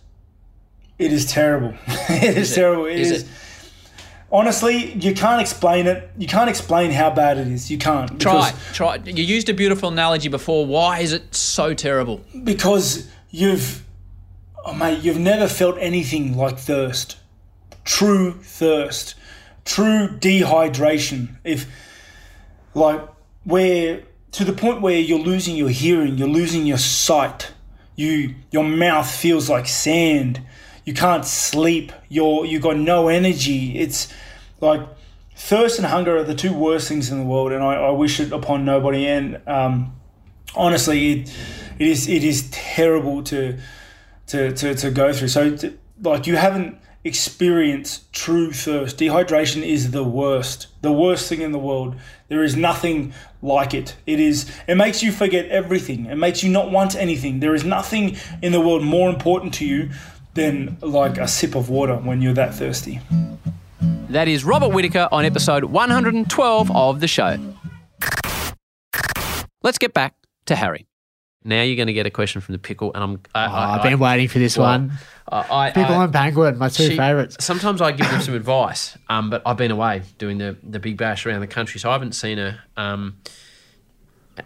[0.99, 1.75] it is terrible.
[1.87, 2.55] it is, it?
[2.55, 2.87] terrible.
[2.87, 3.23] It Is is.
[3.23, 3.29] it?
[4.33, 6.11] Honestly, you can't explain it.
[6.17, 7.71] You can't explain how bad it is.
[7.71, 8.19] You can't.
[8.19, 8.97] Try, try.
[9.05, 10.65] You used a beautiful analogy before.
[10.65, 12.23] Why is it so terrible?
[12.43, 13.85] because you've,
[14.65, 17.19] oh mate, you've never felt anything like thirst,
[17.85, 19.17] true thirst,
[19.67, 21.37] true dehydration.
[21.45, 21.67] If,
[22.75, 23.07] like,
[23.45, 27.53] where to the point where you're losing your hearing, you're losing your sight,
[27.97, 30.41] you your mouth feels like sand,
[30.85, 33.79] you can't sleep, you're you've got no energy.
[33.79, 34.13] It's
[34.61, 34.81] like
[35.37, 38.21] thirst and hunger are the two worst things in the world, and I, I wish
[38.21, 39.07] it upon nobody.
[39.07, 39.95] And um,
[40.55, 41.37] honestly, it,
[41.79, 43.59] it is it is terrible to
[44.29, 45.29] to to, to go through.
[45.29, 48.99] So, t- like, you haven't experienced true thirst.
[48.99, 51.97] Dehydration is the worst, the worst thing in the world.
[52.29, 53.97] There is nothing like it.
[54.07, 54.51] It is.
[54.69, 56.07] It makes you forget everything.
[56.07, 57.41] It makes you not want anything.
[57.41, 59.91] There is nothing in the world more important to you
[60.35, 63.01] than like a sip of water when you're that thirsty.
[64.09, 67.39] That is Robert Whitaker on episode 112 of the show.
[69.63, 70.15] Let's get back
[70.47, 70.87] to Harry.
[71.45, 73.21] Now you're going to get a question from the pickle, and I'm.
[73.35, 74.93] I, Oh, I've been waiting for this one.
[75.29, 77.37] I, I, Pickle I- and Penguin, my two She- favourites.
[77.41, 80.97] Sometimes I give them some advice, um, but I've been away doing the, the big
[80.97, 82.61] bash around the country, so I haven't seen her.
[82.77, 83.17] Um,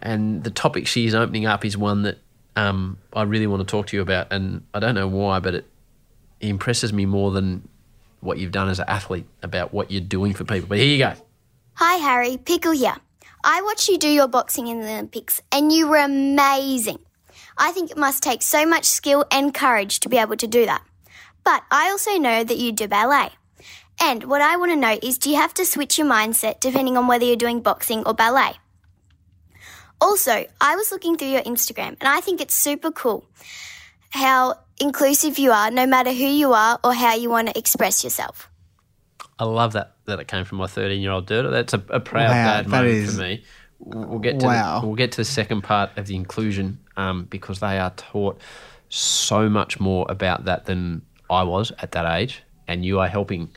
[0.01, 2.17] and the topic she's opening up is one that
[2.55, 5.53] um, I really want to talk to you about, and I don't know why, but
[5.55, 5.65] it,
[6.39, 7.67] it impresses me more than
[8.19, 10.67] what you've done as an athlete about what you're doing for people.
[10.67, 11.13] But here you go.
[11.73, 12.37] Hi, Harry.
[12.37, 12.95] Pickle here.
[13.43, 16.99] I watched you do your boxing in the Olympics, and you were amazing.
[17.57, 20.65] I think it must take so much skill and courage to be able to do
[20.65, 20.83] that.
[21.43, 23.29] But I also know that you do ballet.
[24.01, 26.97] And what I want to know is do you have to switch your mindset depending
[26.97, 28.53] on whether you're doing boxing or ballet?
[29.99, 33.25] Also, I was looking through your Instagram, and I think it's super cool
[34.11, 38.03] how inclusive you are, no matter who you are or how you want to express
[38.03, 38.49] yourself.
[39.39, 41.49] I love that that it came from my 13 year old daughter.
[41.49, 43.43] That's a, a proud Wow, dad moment is- for me.
[43.79, 44.79] We'll get to Wow.
[44.79, 48.41] the, we'll get to the second part of the inclusion um, because they are taught
[48.89, 53.49] so much more about that than I was at that age, and you are helping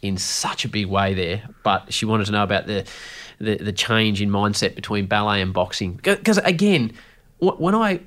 [0.00, 1.42] in such a big way there.
[1.64, 2.86] But she wanted to know about the
[3.38, 6.92] the, the change in mindset between ballet and boxing because again,
[7.40, 8.00] when I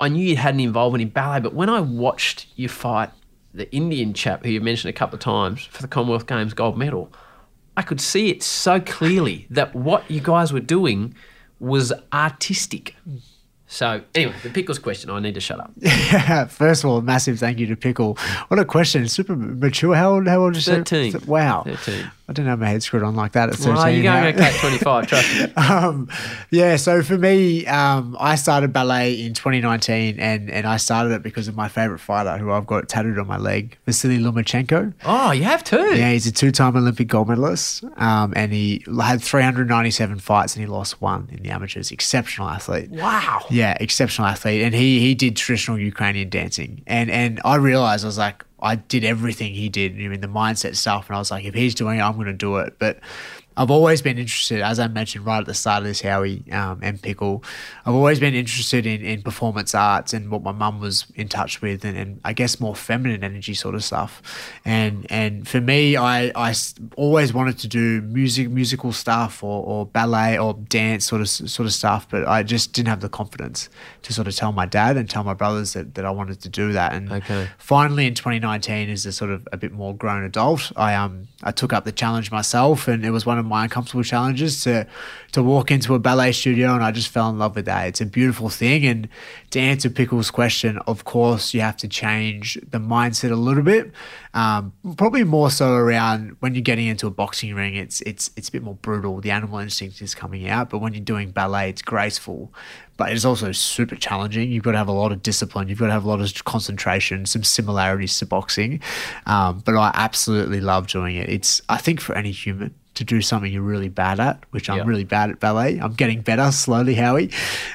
[0.00, 3.10] I knew you had an involvement in ballet, but when I watched you fight
[3.52, 6.78] the Indian chap who you mentioned a couple of times for the Commonwealth Games gold
[6.78, 7.12] medal,
[7.76, 11.14] I could see it so clearly that what you guys were doing
[11.60, 12.94] was artistic.
[13.66, 15.10] So anyway, the pickles question.
[15.10, 15.72] I need to shut up.
[15.82, 16.46] Yeah.
[16.46, 18.14] First of all, a massive thank you to Pickle.
[18.48, 19.06] What a question.
[19.08, 19.94] Super mature.
[19.94, 20.64] How old, how old is?
[20.64, 21.14] 13.
[21.26, 21.64] Wow.
[21.64, 22.10] 13.
[22.28, 23.74] I didn't have my head screwed on like that at 13.
[23.74, 25.06] Well, you're going okay at 25.
[25.06, 25.54] Trust me.
[25.56, 26.10] um,
[26.50, 31.22] yeah, so for me, um, I started ballet in 2019, and, and I started it
[31.22, 34.92] because of my favorite fighter, who I've got tattooed on my leg, Vasily Lomachenko.
[35.06, 35.96] Oh, you have too.
[35.96, 40.66] Yeah, he's a two-time Olympic gold medalist, um, and he had 397 fights, and he
[40.66, 41.90] lost one in the amateurs.
[41.90, 42.90] Exceptional athlete.
[42.90, 43.46] Wow.
[43.48, 48.08] Yeah, exceptional athlete, and he he did traditional Ukrainian dancing, and and I realized I
[48.08, 51.30] was like, I did everything he did, I mean the mindset stuff, and I was
[51.30, 52.74] like, if he's doing it, I'm going to do it.
[52.78, 52.98] But
[53.58, 56.78] I've always been interested, as I mentioned right at the start of this, Howie um,
[56.82, 57.42] and Pickle.
[57.84, 61.60] I've always been interested in, in performance arts and what my mum was in touch
[61.60, 64.22] with, and, and I guess more feminine energy sort of stuff.
[64.64, 66.54] And and for me, I, I
[66.96, 71.66] always wanted to do music, musical stuff, or, or ballet or dance sort of sort
[71.66, 73.68] of stuff, but I just didn't have the confidence
[74.02, 76.48] to sort of tell my dad and tell my brothers that, that I wanted to
[76.48, 76.92] do that.
[76.92, 77.48] And Okay.
[77.58, 81.50] finally in 2019 as a sort of a bit more grown adult i um i
[81.50, 84.86] took up the challenge myself and it was one of my uncomfortable challenges to
[85.32, 88.00] to walk into a ballet studio and i just fell in love with that it's
[88.00, 89.08] a beautiful thing and
[89.50, 93.90] to answer pickle's question of course you have to change the mindset a little bit
[94.34, 98.48] um, probably more so around when you're getting into a boxing ring it's it's it's
[98.48, 101.70] a bit more brutal the animal instinct is coming out but when you're doing ballet
[101.70, 102.52] it's graceful
[102.98, 104.50] but it's also super challenging.
[104.50, 105.68] You've got to have a lot of discipline.
[105.68, 108.82] You've got to have a lot of concentration, some similarities to boxing.
[109.24, 111.30] Um, but I absolutely love doing it.
[111.30, 114.78] It's, I think, for any human to do something you're really bad at, which I'm
[114.78, 114.84] Yeah.
[114.86, 115.78] really bad at ballet.
[115.78, 117.30] I'm getting better slowly, Howie.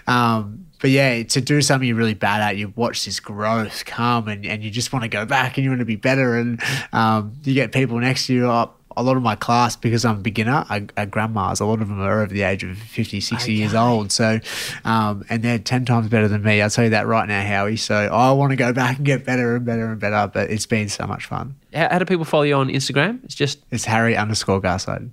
[0.07, 4.27] Um, but yeah, to do something you're really bad at, you watch this growth come
[4.27, 6.35] and, and you just want to go back and you want to be better.
[6.37, 8.49] And um, you get people next to you.
[8.49, 11.59] Up, a lot of my class, because I'm a beginner, are, are grandmas.
[11.59, 14.11] A lot of them are over the age of 50, 60 years old.
[14.11, 14.39] So,
[14.85, 16.61] um, and they're 10 times better than me.
[16.61, 17.77] I'll tell you that right now, Howie.
[17.77, 20.29] So I want to go back and get better and better and better.
[20.33, 21.55] But it's been so much fun.
[21.73, 23.23] How, how do people follow you on Instagram?
[23.23, 25.09] It's just It's Harry underscore Garside.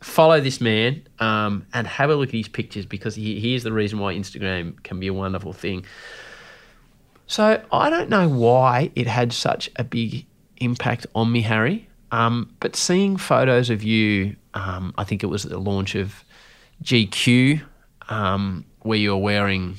[0.00, 3.72] follow this man um, and have a look at his pictures because he, here's the
[3.72, 5.84] reason why Instagram can be a wonderful thing.
[7.26, 10.26] So I don't know why it had such a big
[10.58, 11.88] impact on me, Harry.
[12.14, 16.24] Um, but seeing photos of you, um, I think it was at the launch of
[16.84, 17.60] GQ,
[18.08, 19.78] um, where you were wearing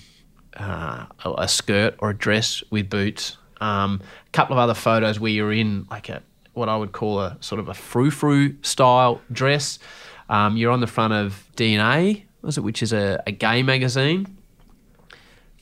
[0.57, 3.37] uh, a, skirt or a dress with boots.
[3.61, 6.21] Um, a couple of other photos where you're in like a
[6.51, 9.79] what I would call a sort of a frou frou style dress.
[10.27, 14.37] Um, you're on the front of DNA, was it, which is a, a gay magazine.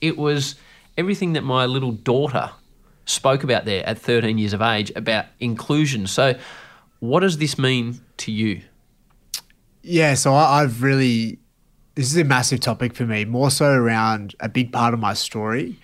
[0.00, 0.56] It was
[0.98, 2.50] everything that my little daughter
[3.06, 6.08] spoke about there at 13 years of age about inclusion.
[6.08, 6.34] So,
[7.04, 8.62] what does this mean to you?
[9.82, 11.38] Yeah, so I, I've really
[11.94, 15.14] this is a massive topic for me, more so around a big part of my
[15.14, 15.78] story.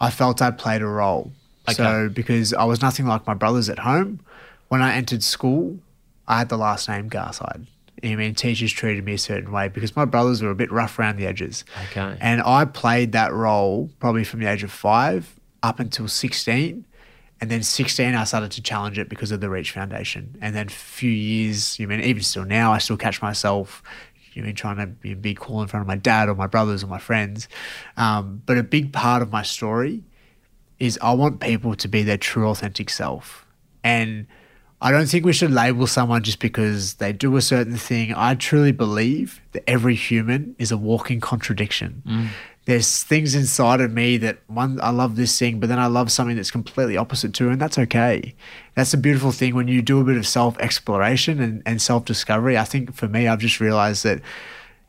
[0.00, 1.32] I felt I played a role.
[1.70, 4.20] So because I was nothing like my brothers at home,
[4.68, 5.78] when I entered school,
[6.28, 7.66] I had the last name Garside.
[8.04, 10.98] I mean, teachers treated me a certain way because my brothers were a bit rough
[10.98, 11.64] around the edges.
[11.90, 12.16] Okay.
[12.20, 16.84] And I played that role probably from the age of five up until 16.
[17.40, 20.38] And then 16, I started to challenge it because of the Reach Foundation.
[20.40, 23.82] And then a few years, you mean, even still now, I still catch myself,
[24.32, 26.82] you mean, trying to be, be cool in front of my dad or my brothers
[26.82, 27.48] or my friends.
[27.96, 30.02] Um, but a big part of my story
[30.78, 33.46] is I want people to be their true, authentic self.
[33.84, 34.26] And
[34.80, 38.12] I don't think we should label someone just because they do a certain thing.
[38.14, 42.02] I truly believe that every human is a walking contradiction.
[42.06, 42.28] Mm.
[42.66, 46.10] There's things inside of me that one I love this thing, but then I love
[46.10, 48.34] something that's completely opposite to, and that's okay.
[48.74, 52.04] That's a beautiful thing when you do a bit of self exploration and, and self
[52.04, 52.58] discovery.
[52.58, 54.20] I think for me, I've just realized that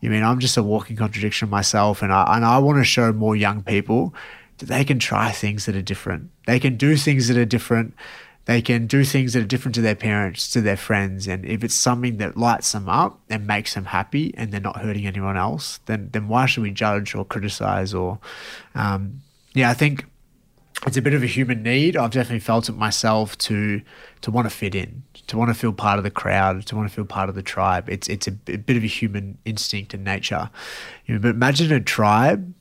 [0.01, 3.13] you mean I'm just a walking contradiction myself, and I and I want to show
[3.13, 4.13] more young people
[4.57, 6.31] that they can try things that are different.
[6.47, 7.93] They can do things that are different.
[8.47, 11.63] They can do things that are different to their parents, to their friends, and if
[11.65, 15.35] it's something that lights them up and makes them happy, and they're not hurting anyone
[15.35, 18.19] else, then then why should we judge or criticize or,
[18.73, 19.21] um,
[19.53, 20.05] yeah, I think
[20.85, 21.97] it's a bit of a human need.
[21.97, 23.81] I've definitely felt it myself to
[24.21, 26.87] to want to fit in, to want to feel part of the crowd, to want
[26.87, 27.89] to feel part of the tribe.
[27.89, 30.49] It's it's a, b- bit of a human instinct and nature.
[31.05, 32.53] You know, but imagine a tribe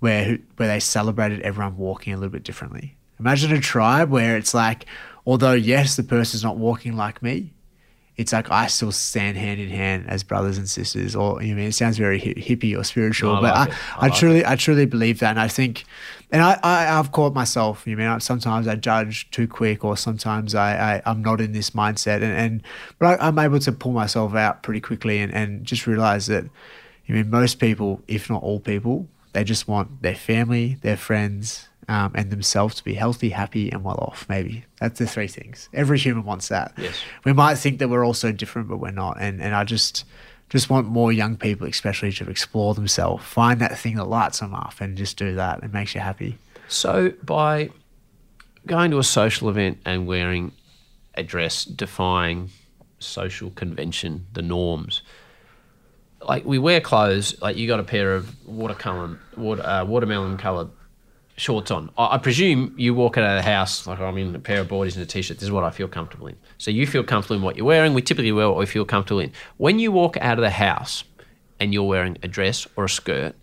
[0.00, 2.96] where where they celebrated everyone walking a little bit differently.
[3.18, 4.84] Imagine a tribe where it's like,
[5.26, 7.52] although yes, the person's not walking like me,
[8.16, 11.14] it's like I still stand hand in hand as brothers and sisters.
[11.14, 13.72] Or you know, it sounds very hippie or spiritual, I but like I.
[13.72, 15.84] I I, like truly, I truly believe that, and I think,
[16.32, 17.86] and I, I I've caught myself.
[17.86, 21.70] You know, sometimes I judge too quick, or sometimes I, I I'm not in this
[21.70, 22.62] mindset, and and
[22.98, 26.44] but I, I'm able to pull myself out pretty quickly, and and just realize that,
[27.04, 31.68] you mean, most people, if not all people, they just want their family, their friends,
[31.88, 34.26] um, and themselves to be healthy, happy, and well off.
[34.28, 35.68] Maybe that's the three things.
[35.72, 36.72] Every human wants that.
[36.76, 37.00] Yes.
[37.24, 39.16] We might think that we're all so different, but we're not.
[39.20, 40.04] And and I just
[40.48, 44.54] just want more young people, especially, to explore themselves, find that thing that lights them
[44.54, 45.62] up, and just do that.
[45.62, 46.38] It makes you happy.
[46.68, 47.70] So by
[48.66, 50.52] going to a social event and wearing
[51.14, 52.50] a dress defying
[52.98, 55.02] social convention, the norms,
[56.20, 60.68] like we wear clothes, like you got a pair of watercolor, water, uh, watermelon coloured
[61.36, 61.90] shorts on.
[61.96, 64.68] I, I presume you walk out of the house like I'm in a pair of
[64.68, 65.36] boardies and a t-shirt.
[65.38, 66.36] This is what I feel comfortable in.
[66.58, 67.94] So you feel comfortable in what you're wearing.
[67.94, 69.32] We typically wear what we feel comfortable in.
[69.56, 71.04] When you walk out of the house
[71.60, 73.34] and you're wearing a dress or a skirt,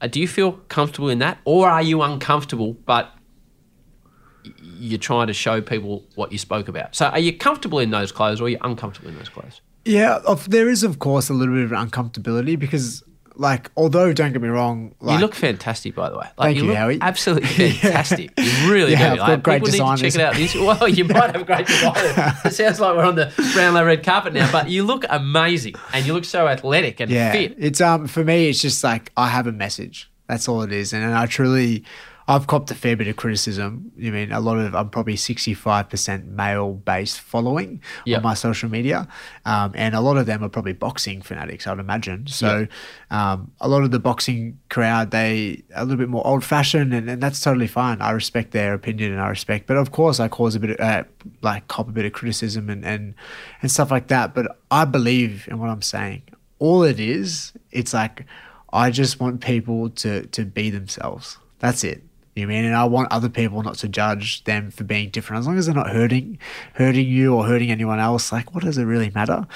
[0.00, 3.12] uh, do you feel comfortable in that, or are you uncomfortable but
[4.62, 6.94] you're trying to show people what you spoke about?
[6.94, 9.60] So are you comfortable in those clothes, or are you uncomfortable in those clothes?
[9.84, 13.02] Yeah, there is of course a little bit of uncomfortability because,
[13.38, 16.26] like, although don't get me wrong, like, you look fantastic, by the way.
[16.36, 16.98] Like, Thank you, look Howie.
[17.00, 18.32] Absolutely fantastic.
[18.36, 19.20] You really Yeah, do.
[19.22, 20.00] I've got Like, great people need to designers.
[20.00, 20.34] check it out.
[20.34, 22.34] This- Well, you might have great designers.
[22.44, 25.74] It sounds like we're on the brown Brownlow red carpet now, but you look amazing
[25.92, 27.54] and you look so athletic and yeah, fit.
[27.58, 30.10] it's um for me, it's just like I have a message.
[30.28, 31.84] That's all it is, and, and I truly,
[32.28, 33.90] I've copped a fair bit of criticism.
[33.96, 38.18] You mean a lot of I'm probably 65 percent male based following Yep.
[38.18, 39.08] on my social media,
[39.46, 41.66] um, and a lot of them are probably boxing fanatics.
[41.66, 42.26] I'd imagine.
[42.26, 42.68] So,
[43.10, 46.92] um, a lot of the boxing crowd they are a little bit more old fashioned,
[46.92, 48.00] and, and that's totally fine.
[48.02, 50.80] I respect their opinion and I respect, but of course I cause a bit of
[50.80, 51.04] uh,
[51.42, 53.14] like cop a bit of criticism and and
[53.62, 54.34] and stuff like that.
[54.34, 56.22] But I believe in what I'm saying
[56.58, 58.26] all it is, it's like
[58.72, 61.38] I just want people to to be themselves.
[61.60, 62.02] That's it.
[62.38, 65.46] You mean, and I want other people not to judge them for being different, as
[65.46, 66.38] long as they're not hurting,
[66.74, 68.32] hurting you or hurting anyone else.
[68.32, 69.46] Like, what does it really matter?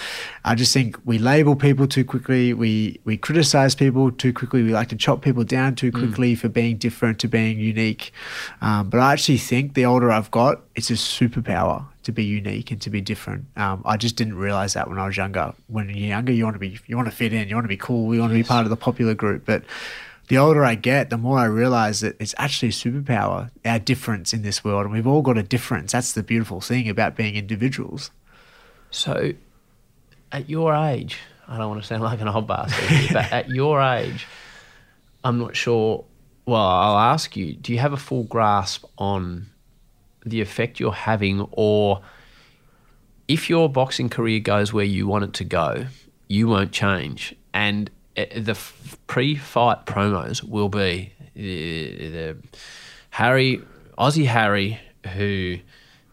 [0.44, 2.52] I just think we label people too quickly.
[2.52, 4.62] We we criticize people too quickly.
[4.62, 8.12] We like to chop people down too quickly for being different, to being unique.
[8.60, 12.70] Um, but I actually think the older I've got, it's a superpower to be unique
[12.70, 13.46] and to be different.
[13.56, 15.54] Um, I just didn't realize that when I was younger.
[15.68, 17.68] When you're younger, you want to be, you want to fit in, you want to
[17.68, 19.44] be cool, you want to be part of the popular group.
[19.44, 19.62] But
[20.28, 24.32] the older I get, the more I realize that it's actually a superpower, our difference
[24.32, 25.92] in this world, and we've all got a difference.
[25.92, 28.10] That's the beautiful thing about being individuals.
[28.90, 29.32] So,
[30.30, 31.18] at your age,
[31.48, 34.26] I don't want to sound like an old bastard, here, but at your age,
[35.24, 36.04] I'm not sure.
[36.46, 39.50] Well, I'll ask you: Do you have a full grasp on
[40.24, 42.02] the effect you're having, or
[43.28, 45.86] if your boxing career goes where you want it to go,
[46.28, 48.58] you won't change, and the
[49.06, 52.36] pre-fight promos will be the, the
[53.10, 53.62] Harry,
[53.98, 54.80] Aussie Harry,
[55.14, 55.58] who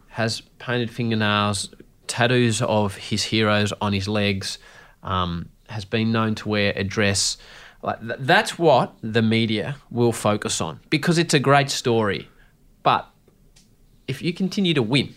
[0.08, 1.72] has painted fingernails,
[2.06, 4.58] tattoos of his heroes on his legs,
[5.02, 7.36] um, has been known to wear a dress.
[7.82, 12.28] Like th- that's what the media will focus on because it's a great story.
[12.82, 13.08] But
[14.08, 15.14] if you continue to win,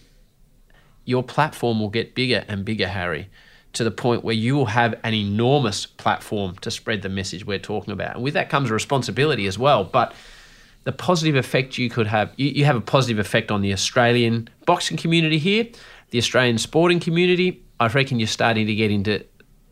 [1.06, 3.30] your platform will get bigger and bigger, Harry,
[3.74, 7.60] to the point where you will have an enormous platform to spread the message we're
[7.60, 8.16] talking about.
[8.16, 9.84] And with that comes a responsibility as well.
[9.84, 10.14] But
[10.84, 14.50] the positive effect you could have, you, you have a positive effect on the Australian
[14.66, 15.68] boxing community here,
[16.12, 17.64] the Australian sporting community.
[17.80, 19.26] I reckon you're starting to get into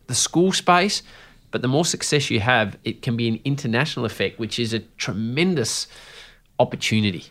[0.07, 1.03] the school space.
[1.51, 4.79] But the more success you have, it can be an international effect, which is a
[4.97, 5.87] tremendous
[6.59, 7.25] opportunity.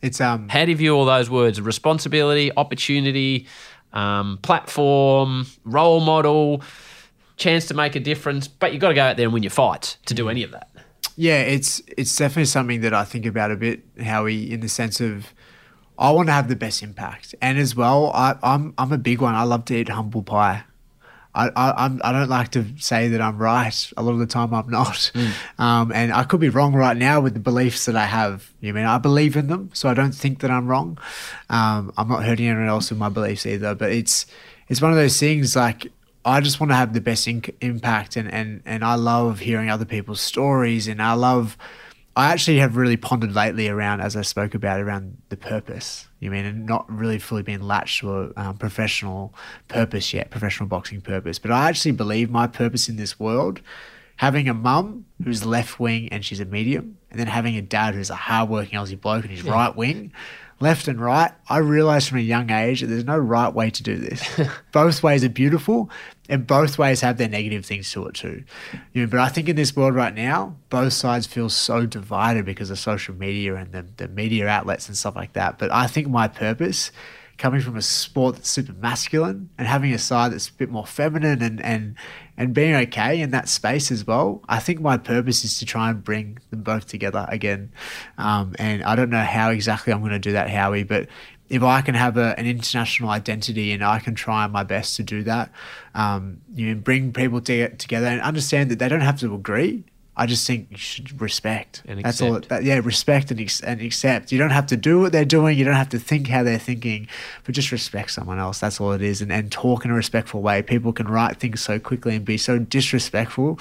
[0.00, 1.60] It's um How do you view all those words?
[1.60, 3.46] Responsibility, opportunity,
[3.92, 6.62] um, platform, role model,
[7.36, 8.48] chance to make a difference.
[8.48, 10.50] But you've got to go out there and win your fights to do any of
[10.52, 10.70] that.
[11.16, 15.00] Yeah, it's it's definitely something that I think about a bit, Howie, in the sense
[15.00, 15.32] of
[15.98, 19.20] I want to have the best impact, and as well, I, I'm I'm a big
[19.20, 19.34] one.
[19.34, 20.64] I love to eat humble pie.
[21.34, 23.92] I, I I'm don't like to say that I'm right.
[23.96, 25.12] A lot of the time, I'm not,
[25.58, 28.50] um, and I could be wrong right now with the beliefs that I have.
[28.60, 30.98] You mean I believe in them, so I don't think that I'm wrong.
[31.50, 34.26] Um, I'm not hurting anyone else with my beliefs either, but it's
[34.68, 35.92] it's one of those things like
[36.24, 39.84] I just want to have the best impact, and, and and I love hearing other
[39.84, 41.56] people's stories, and I love.
[42.18, 46.08] I actually have really pondered lately around, as I spoke about, around the purpose.
[46.18, 49.32] You mean, and not really fully being latched to a um, professional
[49.68, 51.38] purpose yet, professional boxing purpose.
[51.38, 53.60] But I actually believe my purpose in this world,
[54.16, 57.94] having a mum who's left wing and she's a medium, and then having a dad
[57.94, 59.52] who's a hardworking Aussie bloke and he's Yeah.
[59.52, 60.12] right wing,
[60.58, 61.30] left and right.
[61.48, 64.28] I realized from a young age that there's no right way to do this.
[64.72, 65.88] both ways are beautiful,
[66.28, 68.44] and both ways have their negative things to it too.
[68.92, 72.44] You know, but I think in this world right now, both sides feel so divided
[72.44, 75.58] because of social media and the, the media outlets and stuff like that.
[75.58, 76.92] But I think my purpose
[77.38, 80.84] coming from a sport that's super masculine and having a side that's a bit more
[80.84, 81.94] feminine and and
[82.38, 84.40] and being okay in that space as well.
[84.48, 87.72] I think my purpose is to try and bring them both together again.
[88.16, 91.08] Um, and I don't know how exactly I'm going to do that, Howie, but
[91.48, 95.02] if I can have a, an international identity and I can try my best to
[95.02, 95.50] do that,
[95.94, 99.84] um, you know, bring people to, together and understand that they don't have to agree.
[100.18, 101.82] I just think you should respect.
[101.86, 102.40] And That's all.
[102.40, 104.32] That, yeah, respect and, ex- and accept.
[104.32, 105.56] You don't have to do what they're doing.
[105.56, 107.06] You don't have to think how they're thinking,
[107.44, 108.58] but just respect someone else.
[108.58, 109.22] That's all it is.
[109.22, 110.60] And, and talk in a respectful way.
[110.60, 113.60] People can write things so quickly and be so disrespectful.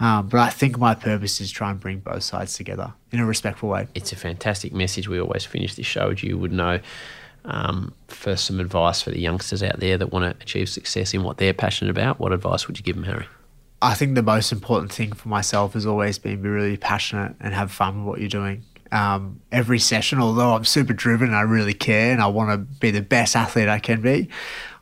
[0.00, 3.24] Um, but I think my purpose is try and bring both sides together in a
[3.24, 3.86] respectful way.
[3.94, 5.06] It's a fantastic message.
[5.06, 6.80] We always finish this show, as you would know.
[7.44, 11.24] Um, for some advice for the youngsters out there that want to achieve success in
[11.24, 13.26] what they're passionate about, what advice would you give them, Harry?
[13.82, 17.52] I think the most important thing for myself has always been be really passionate and
[17.52, 18.62] have fun with what you're doing.
[18.92, 22.58] Um, every session, although I'm super driven and I really care and I want to
[22.58, 24.28] be the best athlete I can be,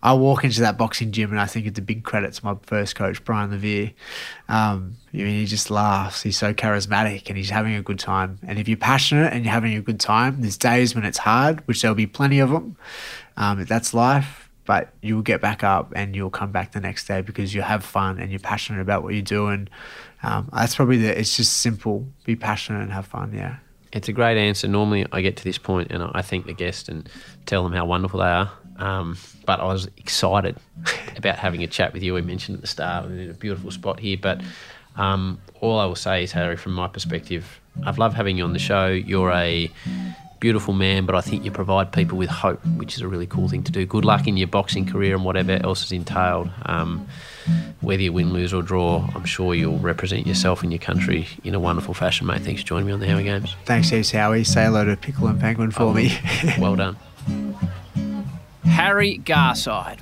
[0.03, 2.57] I walk into that boxing gym and I think it's a big credit to my
[2.63, 3.93] first coach, Brian Levere.
[4.49, 6.23] Um, I mean, he just laughs.
[6.23, 8.39] He's so charismatic and he's having a good time.
[8.47, 11.67] And if you're passionate and you're having a good time, there's days when it's hard,
[11.67, 12.77] which there'll be plenty of them.
[13.39, 17.23] Um, that's life but you'll get back up and you'll come back the next day
[17.23, 19.49] because you have fun and you're passionate about what you do.
[19.49, 19.69] And
[20.23, 22.07] um, that's probably the, it's just simple.
[22.23, 23.33] Be passionate and have fun.
[23.35, 23.57] Yeah.
[23.93, 24.69] It's a great answer.
[24.69, 27.11] Normally, I get to this point and I thank the guest and
[27.47, 28.53] tell them how wonderful they are.
[28.77, 30.57] Um, but I was excited
[31.17, 32.15] about having a chat with you.
[32.15, 34.19] We mentioned at the start, we're in a beautiful spot here.
[34.23, 34.41] But
[34.95, 38.53] um, all I will say is, Harry, from my perspective, I've loved having you on
[38.53, 38.87] the show.
[38.87, 39.69] You're a
[40.41, 43.49] beautiful man, but I think you provide people with hope, which is a really cool
[43.49, 43.87] thing to do.
[43.87, 46.51] Good luck in your boxing career and whatever else is entailed.
[46.65, 47.07] Um,
[47.81, 51.55] whether you win, lose, or draw, I'm sure you'll represent yourself and your country in
[51.55, 52.43] a wonderful fashion, mate.
[52.43, 53.55] Thanks for joining me on the Howie Games.
[53.65, 54.45] Thanks, heaps, Howie.
[54.45, 56.19] Say hello to Pickle and Penguin for me.
[56.59, 56.97] well done.
[58.65, 59.99] Harry Garside.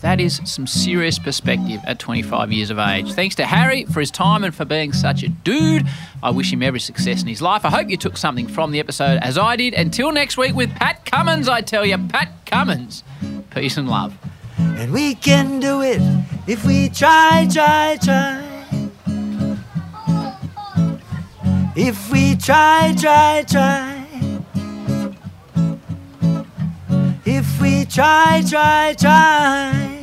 [0.00, 3.12] That is some serious perspective at 25 years of age.
[3.12, 5.86] Thanks to Harry for his time and for being such a dude.
[6.22, 7.64] I wish him every success in his life.
[7.64, 9.74] I hope you took something from the episode as I did.
[9.74, 13.02] Until next week with Pat Cummins, I tell you, Pat Cummins.
[13.50, 14.16] Peace and love.
[14.58, 16.00] And we can do it
[16.46, 18.44] if we try, try, try.
[21.76, 23.97] If we try, try, try.
[27.30, 29.97] If we try, try, try.